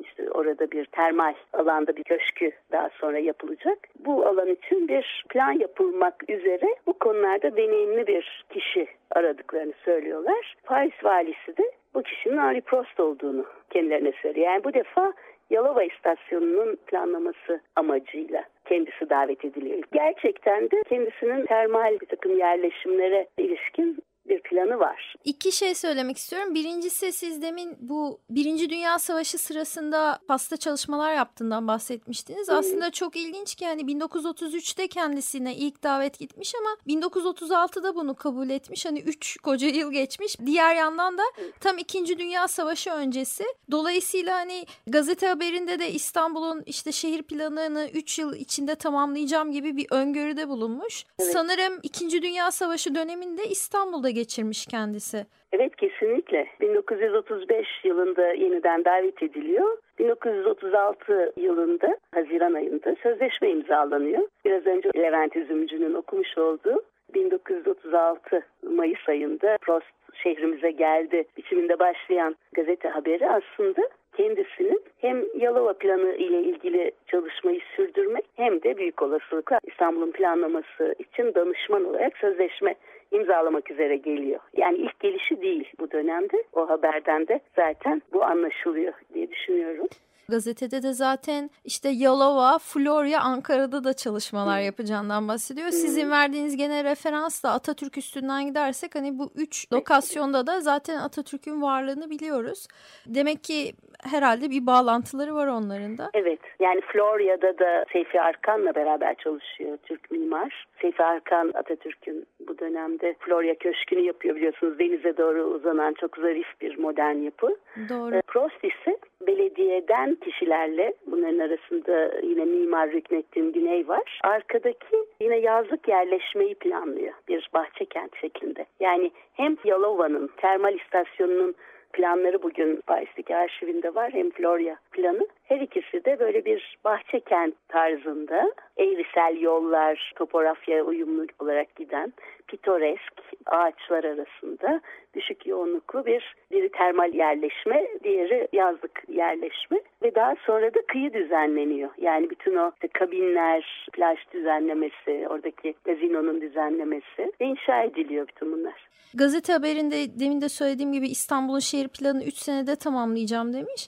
işte 0.00 0.30
orada 0.30 0.70
bir 0.70 0.84
termal 0.84 1.34
alanda 1.52 1.96
bir 1.96 2.04
köşkü 2.04 2.50
daha 2.72 2.88
sonra 2.88 3.18
yapılacak. 3.18 3.78
Bu 3.98 4.26
alan 4.26 4.48
için 4.48 4.88
bir 4.88 5.24
plan 5.28 5.52
yapılmak 5.52 6.30
üzere 6.30 6.76
bu 6.86 6.92
konularda 6.92 7.56
deneyimli 7.56 8.06
bir 8.06 8.44
kişi 8.50 8.86
aradıklarını 9.10 9.72
söylüyorlar. 9.84 10.56
Paris 10.64 11.04
valisi 11.04 11.56
de 11.56 11.72
bu 11.94 12.02
kişinin 12.02 12.38
Henri 12.38 12.60
Prost 12.60 13.00
olduğunu 13.00 13.44
kendilerine 13.70 14.12
söylüyor. 14.22 14.46
Yani 14.46 14.64
bu 14.64 14.74
defa 14.74 15.12
Yalova 15.50 15.82
istasyonunun 15.82 16.76
planlaması 16.86 17.60
amacıyla 17.76 18.44
kendisi 18.64 19.10
davet 19.10 19.44
ediliyor. 19.44 19.82
Gerçekten 19.92 20.70
de 20.70 20.82
kendisinin 20.88 21.46
termal 21.46 22.00
bir 22.00 22.06
takım 22.06 22.38
yerleşimlere 22.38 23.26
ilişkin 23.38 23.98
bir 24.30 24.42
planı 24.42 24.78
var. 24.78 25.14
İki 25.24 25.52
şey 25.52 25.74
söylemek 25.74 26.18
istiyorum. 26.18 26.54
Birincisi 26.54 27.12
siz 27.12 27.42
demin 27.42 27.76
bu 27.80 28.20
Birinci 28.30 28.70
Dünya 28.70 28.98
Savaşı 28.98 29.38
sırasında 29.38 30.18
pasta 30.28 30.56
çalışmalar 30.56 31.14
yaptığından 31.14 31.68
bahsetmiştiniz. 31.68 32.48
Hı. 32.48 32.54
Aslında 32.54 32.90
çok 32.90 33.16
ilginç 33.16 33.54
ki 33.54 33.66
hani 33.66 33.82
1933'te 33.82 34.88
kendisine 34.88 35.56
ilk 35.56 35.82
davet 35.82 36.18
gitmiş 36.18 36.52
ama 36.54 36.76
1936'da 36.86 37.94
bunu 37.94 38.14
kabul 38.14 38.50
etmiş. 38.50 38.86
Hani 38.86 39.00
3 39.00 39.36
koca 39.36 39.68
yıl 39.68 39.92
geçmiş. 39.92 40.36
Diğer 40.46 40.74
yandan 40.74 41.18
da 41.18 41.22
tam 41.60 41.78
İkinci 41.78 42.18
Dünya 42.18 42.48
Savaşı 42.48 42.90
öncesi. 42.90 43.44
Dolayısıyla 43.70 44.36
hani 44.36 44.66
gazete 44.86 45.26
haberinde 45.26 45.78
de 45.78 45.92
İstanbul'un 45.92 46.62
işte 46.66 46.92
şehir 46.92 47.22
planını 47.22 47.90
3 47.94 48.18
yıl 48.18 48.34
içinde 48.34 48.74
tamamlayacağım 48.74 49.52
gibi 49.52 49.76
bir 49.76 49.86
öngörüde 49.90 50.48
bulunmuş. 50.48 51.04
Evet. 51.18 51.32
Sanırım 51.32 51.80
İkinci 51.82 52.22
Dünya 52.22 52.50
Savaşı 52.50 52.94
döneminde 52.94 53.48
İstanbul'da 53.48 54.10
da 54.10 54.19
geçirmiş 54.20 54.66
kendisi. 54.66 55.18
Evet 55.52 55.76
kesinlikle. 55.76 56.46
1935 56.60 57.66
yılında 57.84 58.26
yeniden 58.32 58.84
davet 58.84 59.22
ediliyor. 59.22 59.78
1936 59.98 61.32
yılında 61.36 61.98
Haziran 62.14 62.54
ayında 62.54 62.96
sözleşme 63.02 63.50
imzalanıyor. 63.50 64.28
Biraz 64.44 64.66
önce 64.66 64.88
Levent 64.96 65.36
Üzümcü'nün 65.36 65.94
okumuş 65.94 66.38
olduğu 66.38 66.82
1936 67.14 68.42
Mayıs 68.62 69.08
ayında 69.08 69.58
Prost 69.60 69.86
şehrimize 70.22 70.70
geldi 70.70 71.24
biçiminde 71.36 71.78
başlayan 71.78 72.36
gazete 72.54 72.88
haberi 72.88 73.30
aslında 73.30 73.82
kendisinin 74.16 74.82
hem 74.98 75.24
Yalova 75.38 75.72
planı 75.72 76.14
ile 76.14 76.42
ilgili 76.42 76.92
çalışmayı 77.06 77.60
sürdürmek 77.76 78.24
hem 78.36 78.62
de 78.62 78.76
büyük 78.76 79.02
olasılıkla 79.02 79.58
İstanbul'un 79.64 80.12
planlaması 80.12 80.94
için 80.98 81.34
danışman 81.34 81.84
olarak 81.84 82.16
sözleşme 82.16 82.74
imzalamak 83.10 83.70
üzere 83.70 83.96
geliyor. 83.96 84.40
Yani 84.56 84.76
ilk 84.78 85.00
gelişi 85.00 85.42
değil 85.42 85.72
bu 85.80 85.90
dönemde. 85.90 86.44
O 86.52 86.68
haberden 86.68 87.28
de 87.28 87.40
zaten 87.56 88.02
bu 88.12 88.24
anlaşılıyor 88.24 88.92
diye 89.14 89.30
düşünüyorum. 89.30 89.86
Gazetede 90.28 90.82
de 90.82 90.92
zaten 90.92 91.50
işte 91.64 91.88
Yalova, 91.88 92.58
Florya, 92.58 93.20
Ankara'da 93.20 93.84
da 93.84 93.92
çalışmalar 93.92 94.60
yapacağından 94.60 95.28
bahsediyor. 95.28 95.70
Sizin 95.70 96.10
verdiğiniz 96.10 96.56
gene 96.56 96.84
referans 96.84 97.42
da 97.42 97.50
Atatürk 97.50 97.98
üstünden 97.98 98.46
gidersek 98.46 98.94
hani 98.94 99.18
bu 99.18 99.30
üç 99.34 99.72
lokasyonda 99.72 100.46
da 100.46 100.60
zaten 100.60 100.96
Atatürk'ün 100.96 101.62
varlığını 101.62 102.10
biliyoruz. 102.10 102.68
Demek 103.06 103.44
ki 103.44 103.72
herhalde 104.02 104.50
bir 104.50 104.66
bağlantıları 104.66 105.34
var 105.34 105.46
onların 105.46 105.98
da. 105.98 106.10
Evet 106.14 106.40
yani 106.60 106.80
Florya'da 106.80 107.58
da 107.58 107.84
Seyfi 107.92 108.20
Arkan'la 108.20 108.74
beraber 108.74 109.14
çalışıyor 109.14 109.78
Türk 109.82 110.10
mimar. 110.10 110.66
Seyfi 110.80 111.04
Arkan 111.04 111.52
Atatürk'ün 111.54 112.26
bu 112.48 112.58
dönemde 112.58 113.14
Florya 113.18 113.54
Köşkü'nü 113.54 114.00
yapıyor 114.00 114.36
biliyorsunuz 114.36 114.78
denize 114.78 115.16
doğru 115.16 115.42
uzanan 115.42 115.94
çok 115.94 116.16
zarif 116.16 116.60
bir 116.60 116.78
modern 116.78 117.16
yapı. 117.16 117.56
Doğru. 117.88 118.14
E, 118.14 118.22
Prost 118.26 118.64
ise 118.64 118.98
belediyeden 119.26 120.14
kişilerle 120.14 120.94
bunların 121.06 121.38
arasında 121.38 122.20
yine 122.22 122.44
mimar 122.44 122.92
Rüknettin 122.92 123.52
Güney 123.52 123.88
var. 123.88 124.20
Arkadaki 124.24 124.96
yine 125.20 125.36
yazlık 125.36 125.88
yerleşmeyi 125.88 126.54
planlıyor 126.54 127.12
bir 127.28 127.50
bahçe 127.54 127.84
kent 127.84 128.16
şeklinde. 128.20 128.66
Yani 128.80 129.10
hem 129.32 129.56
Yalova'nın 129.64 130.30
termal 130.36 130.74
istasyonunun 130.74 131.54
planları 131.92 132.42
bugün 132.42 132.80
Paris'teki 132.86 133.36
arşivinde 133.36 133.94
var 133.94 134.12
hem 134.12 134.30
Florya 134.30 134.76
planı. 134.92 135.28
Her 135.42 135.60
ikisi 135.60 136.04
de 136.04 136.18
böyle 136.18 136.44
bir 136.44 136.78
bahçe 136.84 137.20
kent 137.20 137.54
tarzında 137.68 138.52
eğrisel 138.76 139.40
yollar, 139.40 140.12
topografya 140.16 140.84
uyumlu 140.84 141.26
olarak 141.38 141.76
giden 141.76 142.12
pitoresk 142.50 143.12
ağaçlar 143.46 144.04
arasında 144.04 144.80
düşük 145.14 145.46
yoğunluklu 145.46 146.06
bir 146.06 146.34
biri 146.50 146.68
termal 146.72 147.14
yerleşme, 147.14 147.86
diğeri 148.04 148.48
yazlık 148.52 149.02
yerleşme 149.08 149.80
ve 150.02 150.14
daha 150.14 150.34
sonra 150.46 150.74
da 150.74 150.78
kıyı 150.88 151.12
düzenleniyor. 151.12 151.90
Yani 151.98 152.30
bütün 152.30 152.56
o 152.56 152.72
işte 152.74 152.88
kabinler, 152.88 153.88
plaj 153.92 154.18
düzenlemesi, 154.34 155.26
oradaki 155.28 155.74
gazinonun 155.84 156.40
düzenlemesi 156.40 157.32
ve 157.40 157.44
inşa 157.44 157.82
ediliyor 157.82 158.28
bütün 158.28 158.52
bunlar. 158.52 158.88
Gazete 159.14 159.52
haberinde 159.52 160.20
demin 160.20 160.40
de 160.40 160.48
söylediğim 160.48 160.92
gibi 160.92 161.08
İstanbul'un 161.08 161.58
şehir 161.58 161.88
planını 161.88 162.24
3 162.24 162.34
senede 162.34 162.76
tamamlayacağım 162.76 163.52
demiş. 163.52 163.86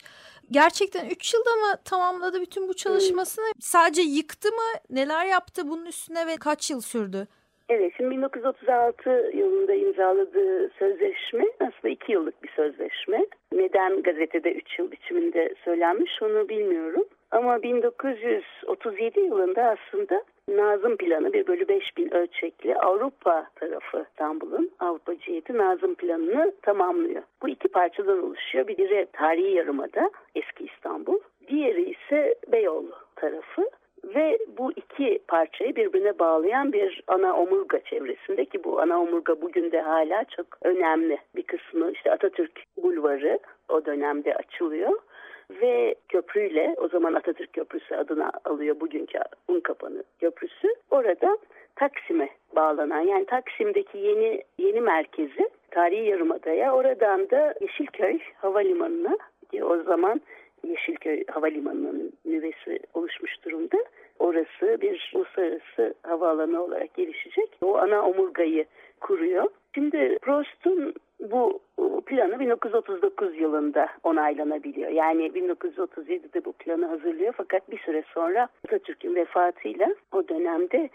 Gerçekten 0.51 1.07
3 1.11 1.35
yılda 1.35 1.51
mı 1.51 1.77
tamamladı 1.85 2.41
bütün 2.41 2.69
bu 2.69 2.75
çalışmasını? 2.75 3.45
Hmm. 3.45 3.61
Sadece 3.61 4.03
yıktı 4.03 4.49
mı? 4.49 4.81
Neler 4.91 5.27
yaptı 5.27 5.69
bunun 5.69 5.87
üstüne 5.87 6.27
ve 6.27 6.37
kaç 6.37 6.71
yıl 6.71 6.81
sürdü? 6.81 7.29
Evet, 7.75 7.93
şimdi 7.97 8.11
1936 8.11 9.31
yılında 9.35 9.75
imzaladığı 9.75 10.71
sözleşme 10.79 11.45
aslında 11.61 11.89
iki 11.89 12.13
yıllık 12.13 12.43
bir 12.43 12.49
sözleşme. 12.49 13.27
Neden 13.53 14.03
gazetede 14.03 14.53
üç 14.53 14.79
yıl 14.79 14.91
biçiminde 14.91 15.55
söylenmiş 15.65 16.23
onu 16.23 16.49
bilmiyorum. 16.49 17.05
Ama 17.31 17.63
1937 17.63 19.21
yılında 19.21 19.63
aslında 19.63 20.23
Nazım 20.49 20.97
Planı 20.97 21.33
1 21.33 21.47
bölü 21.47 21.69
5 21.69 21.97
bin 21.97 22.15
ölçekli 22.15 22.77
Avrupa 22.77 23.47
tarafı 23.55 24.07
İstanbul'un 24.11 24.71
Avrupa 24.81 25.19
ciheti 25.19 25.59
Nazım 25.59 25.95
Planı'nı 25.95 26.53
tamamlıyor. 26.63 27.23
Bu 27.43 27.49
iki 27.49 27.69
parçadan 27.69 28.25
oluşuyor. 28.25 28.67
Biri 28.67 29.07
tarihi 29.13 29.55
yarımada 29.55 30.11
eski 30.35 30.65
İstanbul. 30.65 31.19
Diğeri 31.49 31.91
ise 31.91 32.35
Beyoğlu 32.53 32.93
tarafı 33.17 33.71
ve 34.15 34.39
bu 34.59 34.73
iki 34.73 35.19
parçayı 35.29 35.77
birbirine 35.77 36.19
bağlayan 36.19 36.73
bir 36.73 37.03
ana 37.07 37.37
omurga 37.37 37.81
çevresinde 37.81 38.45
ki 38.45 38.65
bu 38.65 38.81
ana 38.81 39.03
omurga 39.03 39.43
bugün 39.43 39.73
de 39.73 39.81
hala 39.81 40.25
çok 40.25 40.47
önemli 40.63 41.19
bir 41.37 41.43
kısmı. 41.43 41.93
İşte 41.93 42.13
Atatürk 42.13 42.63
Bulvarı 42.77 43.39
o 43.69 43.85
dönemde 43.87 44.35
açılıyor. 44.35 44.99
Ve 45.51 45.95
köprüyle 46.09 46.75
o 46.79 46.89
zaman 46.89 47.15
Atatürk 47.15 47.53
Köprüsü 47.53 47.95
adına 47.95 48.31
alıyor 48.45 48.81
bugünkü 48.81 49.19
Unkapanı 49.49 50.05
Köprüsü. 50.21 50.69
Orada 50.91 51.39
Taksim'e 51.77 52.29
bağlanan 52.57 53.01
yani 53.01 53.27
Taksim'deki 53.27 53.99
yeni 53.99 54.43
yeni 54.59 54.81
merkezi 54.81 55.51
tarihi 55.71 56.09
yarımadaya 56.09 56.75
oradan 56.75 57.31
da 57.31 57.55
Yeşilköy 57.61 58.19
Havalimanı'na 58.37 59.17
o 59.63 59.83
zaman 59.83 60.21
Yeşilköy 60.65 61.25
Havalimanı'nın 61.31 62.13
nüvesi 62.25 62.79
oluşmuş 62.95 63.45
durumda. 63.45 63.79
Orası 64.23 64.81
bir 64.81 65.13
uluslararası 65.15 65.95
havaalanı 66.03 66.63
olarak 66.63 66.95
gelişecek. 66.95 67.49
O 67.63 67.79
ana 67.79 68.03
omurgayı 68.03 68.65
kuruyor. 69.01 69.51
Şimdi 69.75 70.19
Prost'un 70.23 70.95
bu 71.21 71.61
planı 72.07 72.41
1939 72.41 73.41
yılında 73.41 73.89
onaylanabiliyor. 74.03 74.91
Yani 74.91 75.27
1937'de 75.27 76.45
bu 76.45 76.53
planı 76.53 76.87
hazırlıyor 76.87 77.35
fakat 77.37 77.71
bir 77.71 77.79
süre 77.79 78.05
sonra 78.15 78.49
Atatürk'ün 78.67 79.15
vefatıyla 79.15 79.95
o 80.13 80.29
dönemde 80.29 80.91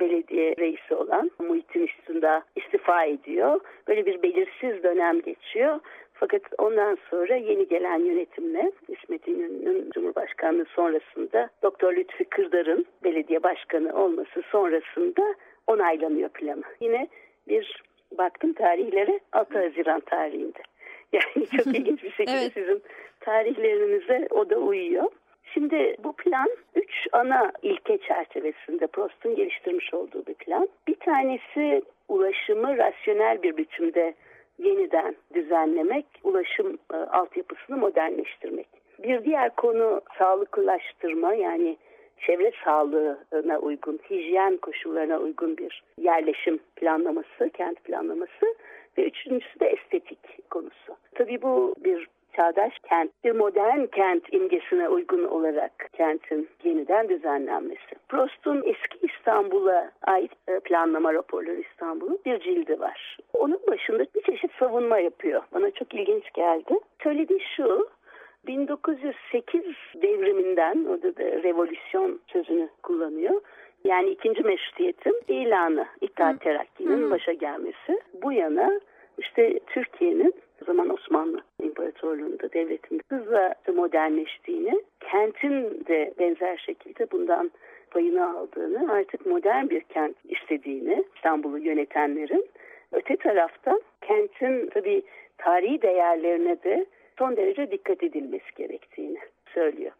belediye 0.00 0.56
reisi 0.58 0.94
olan 0.94 1.30
Muhittin 1.38 1.86
Üstünda 1.86 2.42
istifa 2.56 3.04
ediyor. 3.04 3.60
Böyle 3.88 4.06
bir 4.06 4.22
belirsiz 4.22 4.82
dönem 4.82 5.20
geçiyor. 5.20 5.80
Fakat 6.22 6.42
ondan 6.58 6.98
sonra 7.10 7.36
yeni 7.36 7.68
gelen 7.68 7.98
yönetimle 7.98 8.72
İsmet 8.88 9.28
İnönü'nün 9.28 9.90
Cumhurbaşkanlığı 9.90 10.64
sonrasında 10.64 11.48
Doktor 11.62 11.96
Lütfi 11.96 12.24
Kırdar'ın 12.24 12.86
belediye 13.04 13.42
başkanı 13.42 14.02
olması 14.02 14.42
sonrasında 14.50 15.34
onaylanıyor 15.66 16.28
planı. 16.28 16.62
Yine 16.80 17.08
bir 17.48 17.82
baktım 18.18 18.52
tarihlere 18.52 19.20
6 19.32 19.58
Haziran 19.58 20.00
tarihinde. 20.00 20.58
Yani 21.12 21.46
çok 21.56 21.66
ilginç 21.76 22.02
bir 22.02 22.10
şekilde 22.10 22.38
evet. 22.38 22.52
sizin 22.54 22.82
tarihlerinize 23.20 24.28
o 24.30 24.50
da 24.50 24.56
uyuyor. 24.56 25.10
Şimdi 25.54 25.96
bu 26.04 26.12
plan 26.12 26.50
üç 26.74 27.08
ana 27.12 27.52
ilke 27.62 27.98
çerçevesinde 27.98 28.86
Prost'un 28.86 29.34
geliştirmiş 29.34 29.94
olduğu 29.94 30.26
bir 30.26 30.34
plan. 30.34 30.68
Bir 30.88 30.94
tanesi 30.94 31.82
ulaşımı 32.08 32.76
rasyonel 32.76 33.42
bir 33.42 33.56
biçimde 33.56 34.14
yeniden 34.62 35.16
düzenlemek, 35.34 36.06
ulaşım 36.24 36.78
e, 36.94 36.96
altyapısını 36.96 37.76
modernleştirmek. 37.76 38.68
Bir 39.02 39.24
diğer 39.24 39.56
konu 39.56 40.00
sağlıklılaştırma 40.18 41.34
yani 41.34 41.76
çevre 42.26 42.52
sağlığına 42.64 43.58
uygun, 43.58 44.00
hijyen 44.10 44.56
koşullarına 44.56 45.18
uygun 45.18 45.56
bir 45.56 45.82
yerleşim 45.98 46.58
planlaması, 46.76 47.50
kent 47.52 47.84
planlaması 47.84 48.54
ve 48.98 49.06
üçüncüsü 49.06 49.60
de 49.60 49.66
estetik 49.66 50.50
konusu. 50.50 50.96
Tabii 51.14 51.42
bu 51.42 51.74
bir 51.84 52.08
çağdaş 52.36 52.72
kent, 52.88 53.10
bir 53.24 53.32
modern 53.32 53.86
kent 53.86 54.32
imgesine 54.32 54.88
uygun 54.88 55.24
olarak 55.24 55.88
kentin 55.92 56.48
yeniden 56.64 57.08
düzenlenmesi. 57.08 57.94
Prost'un 58.08 58.56
eski 58.56 59.06
İstanbul'a 59.06 59.90
ait 60.02 60.32
e, 60.48 60.60
planlama 60.60 61.14
raporları 61.14 61.60
İstanbul'un 61.60 62.18
bir 62.26 62.40
cildi 62.40 62.80
var. 62.80 63.18
Onun 63.34 63.60
başında 63.70 64.06
bir 64.14 64.22
çeşit 64.22 64.50
savunma 64.58 64.98
yapıyor. 64.98 65.42
Bana 65.54 65.70
çok 65.70 65.94
ilginç 65.94 66.32
geldi. 66.34 66.78
Söylediği 67.02 67.40
şu, 67.56 67.88
1908 68.46 69.62
devriminden, 70.02 70.84
orada 70.84 71.16
da 71.16 71.22
revolüsyon 71.22 72.20
sözünü 72.26 72.68
kullanıyor. 72.82 73.40
Yani 73.84 74.10
ikinci 74.10 74.42
meşrutiyetin 74.42 75.20
ilanı, 75.28 75.86
İttihat 76.00 76.40
Terakki'nin 76.40 77.10
başa 77.10 77.32
gelmesi. 77.32 78.00
Bu 78.22 78.32
yana 78.32 78.80
işte 79.18 79.60
Türkiye'nin 79.66 80.34
o 80.62 80.64
zaman 80.64 80.90
Osmanlı 80.90 81.40
İmparatorluğu'nda 81.62 82.52
devletinde 82.52 83.02
hızla 83.08 83.54
modernleştiğini, 83.74 84.82
kentin 85.00 85.84
de 85.88 86.14
benzer 86.18 86.56
şekilde 86.56 87.10
bundan 87.10 87.50
payını 87.90 88.36
aldığını, 88.36 88.92
artık 88.92 89.26
modern 89.26 89.68
bir 89.68 89.80
kent 89.80 90.16
istediğini 90.24 91.04
İstanbul'u 91.16 91.58
yönetenlerin, 91.58 92.46
öte 92.92 93.16
taraftan 93.16 93.82
kentin 94.00 94.66
tabii 94.66 95.02
tarihi 95.38 95.82
değerlerine 95.82 96.62
de 96.62 96.86
son 97.18 97.36
derece 97.36 97.70
dikkat 97.70 98.02
edilmesi 98.02 98.54
gerektiğini 98.56 99.18
söylüyor. 99.54 99.92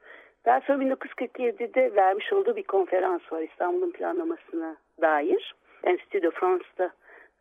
Daha 0.44 0.60
sonra 0.60 0.84
1947'de 0.84 1.94
vermiş 1.94 2.32
olduğu 2.32 2.56
bir 2.56 2.62
konferans 2.62 3.32
var 3.32 3.42
İstanbul'un 3.42 3.90
planlamasına 3.90 4.76
dair. 5.00 5.54
Enstitü 5.84 6.22
de 6.22 6.30
France'da 6.30 6.90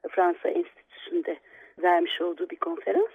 Fransa 0.10 0.50
Enstitüsü'nde 0.50 1.38
vermiş 1.84 2.22
olduğu 2.22 2.50
bir 2.50 2.56
konferans. 2.56 3.12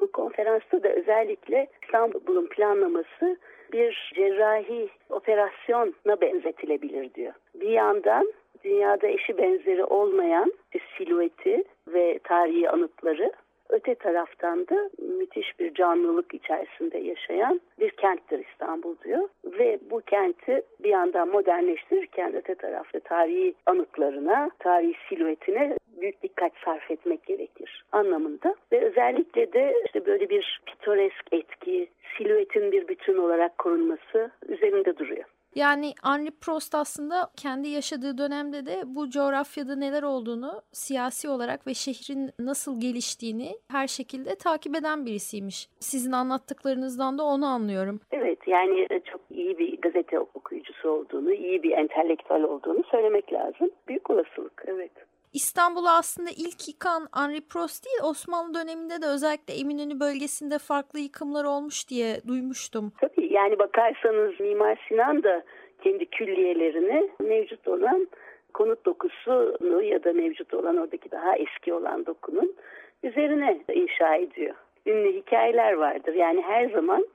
Bu 0.00 0.12
konferansta 0.12 0.82
da 0.82 0.88
özellikle 0.88 1.66
İstanbul'un 1.82 2.46
planlaması 2.46 3.38
bir 3.72 4.12
cerrahi 4.14 4.88
operasyona 5.10 6.20
benzetilebilir 6.20 7.14
diyor. 7.14 7.32
Bir 7.54 7.70
yandan 7.70 8.32
dünyada 8.64 9.06
eşi 9.06 9.38
benzeri 9.38 9.84
olmayan 9.84 10.52
silüeti 10.96 11.64
ve 11.88 12.18
tarihi 12.24 12.70
anıtları 12.70 13.32
Öte 13.72 13.94
taraftan 13.94 14.68
da 14.68 14.90
müthiş 14.98 15.60
bir 15.60 15.74
canlılık 15.74 16.34
içerisinde 16.34 16.98
yaşayan 16.98 17.60
bir 17.80 17.90
kenttir 17.90 18.44
İstanbul 18.52 18.96
diyor. 19.04 19.28
Ve 19.44 19.78
bu 19.90 20.00
kenti 20.00 20.62
bir 20.80 20.88
yandan 20.88 21.28
modernleştirirken 21.28 22.34
öte 22.34 22.54
tarafta 22.54 23.00
tarihi 23.00 23.54
anıtlarına, 23.66 24.50
tarihi 24.58 24.94
silüetine 25.08 25.76
büyük 26.00 26.22
dikkat 26.22 26.52
sarf 26.64 26.90
etmek 26.90 27.26
gerekir 27.26 27.84
anlamında. 27.92 28.54
Ve 28.72 28.80
özellikle 28.80 29.52
de 29.52 29.74
işte 29.86 30.06
böyle 30.06 30.30
bir 30.30 30.60
pitoresk 30.66 31.32
etki, 31.32 31.88
silüetin 32.16 32.72
bir 32.72 32.88
bütün 32.88 33.16
olarak 33.16 33.58
korunması 33.58 34.30
üzerinde 34.48 34.98
duruyor. 34.98 35.24
Yani 35.54 35.94
Henri 36.02 36.30
Prost 36.30 36.74
aslında 36.74 37.30
kendi 37.36 37.68
yaşadığı 37.68 38.18
dönemde 38.18 38.66
de 38.66 38.82
bu 38.86 39.10
coğrafyada 39.10 39.76
neler 39.76 40.02
olduğunu 40.02 40.62
siyasi 40.72 41.28
olarak 41.28 41.66
ve 41.66 41.74
şehrin 41.74 42.30
nasıl 42.38 42.80
geliştiğini 42.80 43.58
her 43.68 43.86
şekilde 43.86 44.34
takip 44.34 44.76
eden 44.76 45.06
birisiymiş. 45.06 45.68
Sizin 45.80 46.12
anlattıklarınızdan 46.12 47.18
da 47.18 47.22
onu 47.24 47.46
anlıyorum. 47.46 48.00
Evet 48.12 48.38
yani 48.46 48.86
çok 49.04 49.20
iyi 49.30 49.58
bir 49.58 49.80
gazete 49.80 50.20
okuyucusu 50.20 50.88
olduğunu, 50.90 51.32
iyi 51.32 51.62
bir 51.62 51.70
entelektüel 51.70 52.42
olduğunu 52.42 52.82
söylemek 52.90 53.32
lazım. 53.32 53.70
Büyük 53.88 54.10
olasılık 54.10 54.64
evet. 54.66 54.92
İstanbul'u 55.32 55.88
aslında 55.88 56.30
ilk 56.30 56.68
yıkan 56.68 57.08
Henri 57.14 57.40
Prost 57.40 57.84
değil 57.84 58.10
Osmanlı 58.10 58.54
döneminde 58.54 59.02
de 59.02 59.06
özellikle 59.06 59.54
Eminönü 59.54 60.00
bölgesinde 60.00 60.58
farklı 60.58 60.98
yıkımlar 60.98 61.44
olmuş 61.44 61.88
diye 61.88 62.20
duymuştum. 62.28 62.92
Tabii 63.00 63.19
yani 63.30 63.58
bakarsanız 63.58 64.40
Mimar 64.40 64.78
Sinan 64.88 65.22
da 65.22 65.42
kendi 65.82 66.06
külliyelerini 66.06 67.10
mevcut 67.20 67.68
olan 67.68 68.08
konut 68.54 68.84
dokusunu 68.86 69.82
ya 69.82 70.04
da 70.04 70.12
mevcut 70.12 70.54
olan 70.54 70.76
oradaki 70.76 71.10
daha 71.10 71.36
eski 71.36 71.72
olan 71.72 72.06
dokunun 72.06 72.54
üzerine 73.02 73.60
inşa 73.72 74.14
ediyor. 74.14 74.54
Ünlü 74.86 75.12
hikayeler 75.12 75.72
vardır. 75.72 76.14
Yani 76.14 76.42
her 76.42 76.68
zaman 76.68 77.06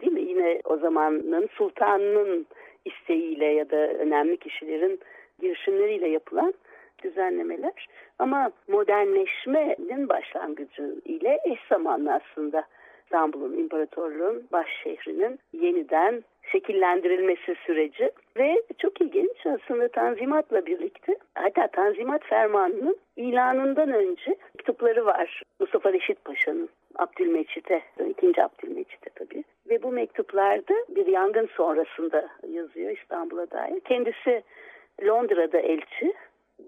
değil 0.00 0.12
mi 0.12 0.20
yine 0.20 0.60
o 0.64 0.76
zamanın 0.76 1.48
sultanının 1.52 2.46
isteğiyle 2.84 3.44
ya 3.44 3.70
da 3.70 3.76
önemli 3.76 4.36
kişilerin 4.36 5.00
girişimleriyle 5.40 6.08
yapılan 6.08 6.54
düzenlemeler 7.02 7.86
ama 8.18 8.50
modernleşmenin 8.68 10.08
başlangıcı 10.08 10.94
ile 11.04 11.38
eş 11.44 11.58
zamanlı 11.68 12.12
aslında 12.12 12.64
İstanbul'un, 13.08 13.58
imparatorluğun 13.58 14.44
baş 14.52 14.66
şehrinin 14.82 15.38
yeniden 15.52 16.24
şekillendirilmesi 16.52 17.54
süreci 17.66 18.10
ve 18.36 18.62
çok 18.78 19.00
ilginç 19.00 19.46
aslında 19.46 19.88
Tanzimat'la 19.88 20.66
birlikte 20.66 21.16
hatta 21.34 21.66
Tanzimat 21.66 22.24
Fermanı'nın 22.24 22.96
ilanından 23.16 23.92
önce 23.92 24.36
mektupları 24.54 25.06
var 25.06 25.42
Mustafa 25.60 25.92
Reşit 25.92 26.24
Paşa'nın 26.24 26.68
Abdülmecid'e, 26.94 27.82
ikinci 28.10 28.44
Abdülmecid'e 28.44 29.10
tabii. 29.14 29.44
Ve 29.70 29.82
bu 29.82 29.92
mektuplarda 29.92 30.74
bir 30.88 31.06
yangın 31.06 31.48
sonrasında 31.56 32.28
yazıyor 32.48 32.90
İstanbul'a 32.90 33.50
dair. 33.50 33.80
Kendisi 33.80 34.42
Londra'da 35.06 35.58
elçi 35.58 36.12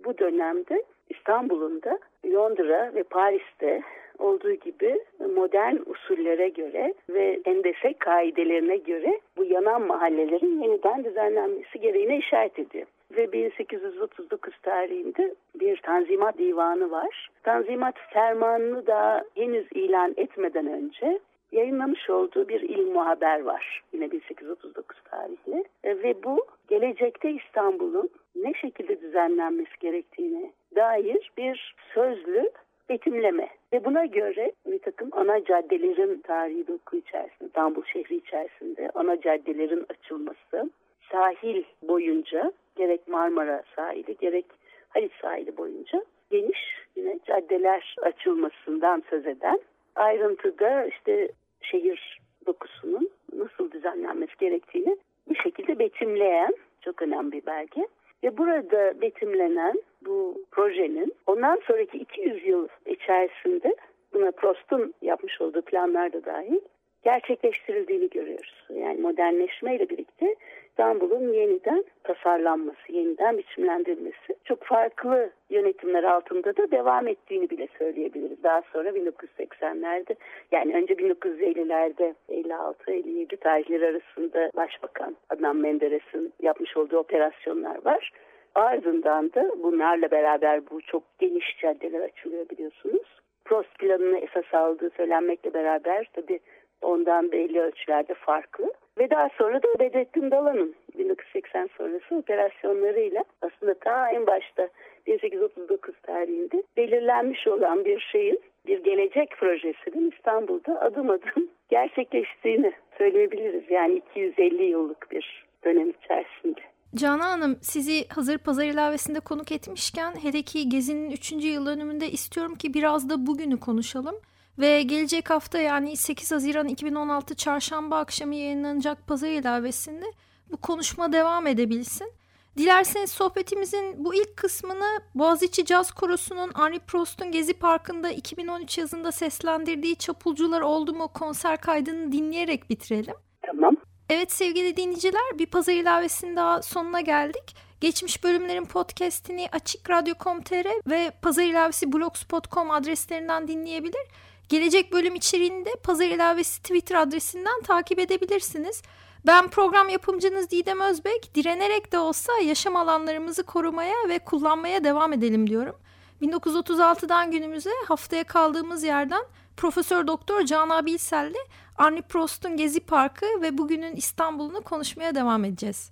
bu 0.05 0.19
dönemde 0.19 0.83
İstanbul'un 1.09 1.83
da 1.83 1.99
Londra 2.27 2.95
ve 2.95 3.03
Paris'te 3.03 3.83
olduğu 4.21 4.53
gibi 4.53 5.01
modern 5.35 5.77
usullere 5.87 6.49
göre 6.49 6.95
ve 7.09 7.41
endese 7.45 7.93
kaidelerine 7.93 8.77
göre 8.77 9.21
bu 9.37 9.45
yanan 9.45 9.83
mahallelerin 9.83 10.63
yeniden 10.63 11.05
düzenlenmesi 11.05 11.81
gereğine 11.81 12.19
işaret 12.19 12.59
ediyor. 12.59 12.87
Ve 13.17 13.33
1839 13.33 14.55
tarihinde 14.63 15.35
bir 15.55 15.77
Tanzimat 15.77 16.39
Divanı 16.39 16.91
var. 16.91 17.31
Tanzimat 17.43 17.95
fermanını 18.11 18.87
da 18.87 19.25
henüz 19.35 19.67
ilan 19.75 20.15
etmeden 20.17 20.67
önce 20.67 21.19
yayınlamış 21.53 22.11
olduğu 22.11 22.49
bir 22.49 22.61
ilm 22.61 22.97
haber 22.97 23.43
var. 23.43 23.83
Yine 23.93 24.11
1839 24.11 24.99
tarihli. 25.11 25.65
Ve 25.85 26.23
bu 26.25 26.47
gelecekte 26.69 27.31
İstanbul'un 27.31 28.11
ne 28.37 28.55
şekilde 28.55 29.01
düzenlenmesi 29.01 29.79
gerektiğine 29.81 30.51
dair 30.77 31.31
bir 31.37 31.75
sözlü 31.95 32.51
betimleme. 32.91 33.49
Ve 33.73 33.85
buna 33.85 34.05
göre 34.07 34.53
bir 34.67 34.79
takım 34.79 35.09
ana 35.13 35.45
caddelerin 35.45 36.21
tarihi 36.21 36.67
doku 36.67 36.97
içerisinde, 36.97 37.47
İstanbul 37.47 37.85
şehri 37.85 38.17
içerisinde 38.17 38.91
ana 38.95 39.21
caddelerin 39.21 39.87
açılması, 39.89 40.71
sahil 41.13 41.65
boyunca 41.83 42.53
gerek 42.77 43.09
Marmara 43.09 43.63
sahili 43.77 44.17
gerek 44.17 44.47
Halit 44.89 45.13
sahili 45.23 45.57
boyunca 45.57 46.05
geniş 46.31 46.59
yine 46.97 47.19
caddeler 47.27 47.97
açılmasından 48.03 49.03
söz 49.11 49.27
eden 49.27 49.61
ayrıntıda 49.95 50.87
işte 50.87 51.29
şehir 51.61 52.21
dokusunun 52.47 53.11
nasıl 53.33 53.71
düzenlenmesi 53.71 54.33
gerektiğini 54.41 54.97
bir 55.29 55.37
şekilde 55.37 55.79
betimleyen 55.79 56.55
çok 56.81 57.03
önemli 57.03 57.33
bir 57.33 57.47
belge. 57.47 57.87
Ve 58.25 58.39
burada 58.39 59.01
betimlenen 59.01 59.83
bu 60.07 60.45
projenin 60.51 61.15
ondan 61.27 61.61
sonraki 61.67 61.99
200 61.99 62.47
yıl 62.47 62.69
içerisinde 62.87 63.77
buna 64.15 64.31
Prost'un 64.31 64.95
yapmış 65.03 65.41
olduğu 65.41 65.63
planlarda 65.63 66.25
dahil 66.25 66.61
gerçekleştirildiğini 67.05 68.09
görüyoruz. 68.09 68.65
Yani 68.75 69.01
modernleşmeyle 69.01 69.89
birlikte 69.89 70.35
İstanbul'un 70.81 71.33
yeniden 71.33 71.85
tasarlanması, 72.03 72.93
yeniden 72.93 73.39
biçimlendirilmesi 73.39 74.37
çok 74.45 74.65
farklı 74.65 75.31
yönetimler 75.51 76.05
altında 76.05 76.57
da 76.57 76.71
devam 76.71 77.09
ettiğini 77.09 77.51
bile 77.51 77.69
söyleyebiliriz. 77.79 78.43
Daha 78.43 78.63
sonra 78.73 78.89
1980'lerde 78.89 80.15
yani 80.53 80.75
önce 80.75 80.95
1950'lerde 80.95 82.15
56-57 82.29 83.37
tarihleri 83.37 83.87
arasında 83.87 84.51
Başbakan 84.57 85.17
Adnan 85.31 85.57
Menderes'in 85.57 86.33
yapmış 86.43 86.77
olduğu 86.77 86.99
operasyonlar 86.99 87.85
var. 87.85 88.11
Ardından 88.55 89.33
da 89.33 89.51
bunlarla 89.63 90.11
beraber 90.11 90.71
bu 90.71 90.81
çok 90.81 91.03
geniş 91.19 91.59
caddeler 91.63 92.01
açılıyor 92.01 92.49
biliyorsunuz. 92.49 93.21
Prost 93.45 93.79
planını 93.79 94.19
esas 94.19 94.55
aldığı 94.55 94.91
söylenmekle 94.91 95.55
beraber 95.55 96.11
tabii 96.13 96.41
ondan 96.83 97.33
belli 97.33 97.61
ölçülerde 97.61 98.15
farklı. 98.15 98.73
Ve 98.99 99.11
daha 99.11 99.29
sonra 99.39 99.63
da 99.63 99.79
Bedrettin 99.79 100.31
Dalan'ın 100.31 100.75
1980 100.99 101.69
sonrası 101.79 102.17
operasyonlarıyla 102.17 103.25
aslında 103.43 103.75
ta 103.75 104.11
en 104.11 104.27
başta 104.27 104.69
1839 105.07 105.95
tarihinde 106.03 106.63
belirlenmiş 106.77 107.47
olan 107.47 107.85
bir 107.85 108.01
şeyin 108.01 108.41
bir 108.67 108.85
gelecek 108.85 109.31
projesinin 109.31 110.11
İstanbul'da 110.11 110.81
adım 110.81 111.11
adım 111.11 111.49
gerçekleştiğini 111.71 112.73
söyleyebiliriz. 112.99 113.71
Yani 113.71 114.03
250 114.11 114.63
yıllık 114.63 115.11
bir 115.11 115.47
dönem 115.65 115.91
içerisinde. 115.91 116.61
Canan 116.95 117.19
Hanım 117.19 117.59
sizi 117.63 118.09
hazır 118.09 118.39
pazar 118.39 118.65
ilavesinde 118.65 119.21
konuk 119.21 119.53
etmişken 119.53 120.13
hele 120.23 120.43
ki 120.43 120.69
Gezi'nin 120.69 121.11
3. 121.11 121.33
yıl 121.33 121.67
dönümünde 121.67 122.07
istiyorum 122.07 122.55
ki 122.55 122.75
biraz 122.75 123.11
da 123.11 123.27
bugünü 123.27 123.61
konuşalım. 123.61 124.15
Ve 124.61 124.83
gelecek 124.83 125.31
hafta 125.31 125.59
yani 125.59 125.97
8 125.97 126.33
Haziran 126.33 126.69
2016 126.69 127.35
çarşamba 127.35 127.99
akşamı 127.99 128.35
yayınlanacak 128.35 129.07
pazar 129.07 129.29
ilavesinde 129.29 130.13
bu 130.53 130.57
konuşma 130.57 131.13
devam 131.13 131.47
edebilsin. 131.47 132.13
Dilerseniz 132.57 133.11
sohbetimizin 133.11 134.05
bu 134.05 134.15
ilk 134.15 134.37
kısmını 134.37 135.01
Boğaziçi 135.15 135.65
Caz 135.65 135.91
Korosu'nun 135.93 136.51
Henri 136.57 136.79
Prost'un 136.79 137.33
Gezi 137.33 137.55
Parkı'nda 137.55 138.11
2013 138.11 138.79
yazında 138.79 139.13
seslendirdiği 139.13 139.97
Çapulcular 139.97 140.61
Oldu 140.61 140.95
mu 140.95 141.09
konser 141.09 141.61
kaydını 141.61 142.13
dinleyerek 142.13 142.71
bitirelim. 142.71 143.15
Tamam. 143.47 143.77
Evet 144.11 144.33
sevgili 144.33 144.77
dinleyiciler 144.77 145.39
bir 145.39 145.47
pazar 145.47 145.73
ilavesinin 145.73 146.37
daha 146.37 146.63
sonuna 146.63 147.01
geldik. 147.01 147.57
Geçmiş 147.81 148.25
bölümlerin 148.25 148.65
podcastini 148.65 149.49
Açık 149.53 149.91
Radyo.com.tr 149.91 150.91
ve 150.91 151.11
Pazar 151.23 151.45
İlavesi 151.45 151.93
blogspot.com 151.93 152.71
adreslerinden 152.71 153.49
dinleyebilir. 153.49 154.03
Gelecek 154.51 154.93
bölüm 154.93 155.15
içeriğinde 155.15 155.71
Pazar 155.83 156.07
ilavesi 156.07 156.63
Twitter 156.63 156.97
adresinden 156.97 157.63
takip 157.63 157.99
edebilirsiniz. 157.99 158.83
Ben 159.27 159.49
program 159.49 159.89
yapımcınız 159.89 160.51
Didem 160.51 160.81
Özbek. 160.81 161.35
Direnerek 161.35 161.93
de 161.93 161.99
olsa 161.99 162.33
yaşam 162.45 162.77
alanlarımızı 162.77 163.43
korumaya 163.43 163.95
ve 164.09 164.19
kullanmaya 164.19 164.85
devam 164.85 165.13
edelim 165.13 165.51
diyorum. 165.51 165.77
1936'dan 166.23 167.31
günümüze 167.31 167.71
haftaya 167.89 168.25
kaldığımız 168.25 168.85
yerden 168.85 169.23
Profesör 169.57 170.07
Doktor 170.07 170.45
Cana 170.45 170.87
Bilsel'le 170.87 171.47
Arne 171.77 172.03
Prost'un 172.03 172.57
Gezi 172.57 172.81
Parkı 172.81 173.27
ve 173.43 173.59
bugünün 173.59 173.97
İstanbul'unu 173.97 174.61
konuşmaya 174.61 175.15
devam 175.15 175.45
edeceğiz. 175.45 175.91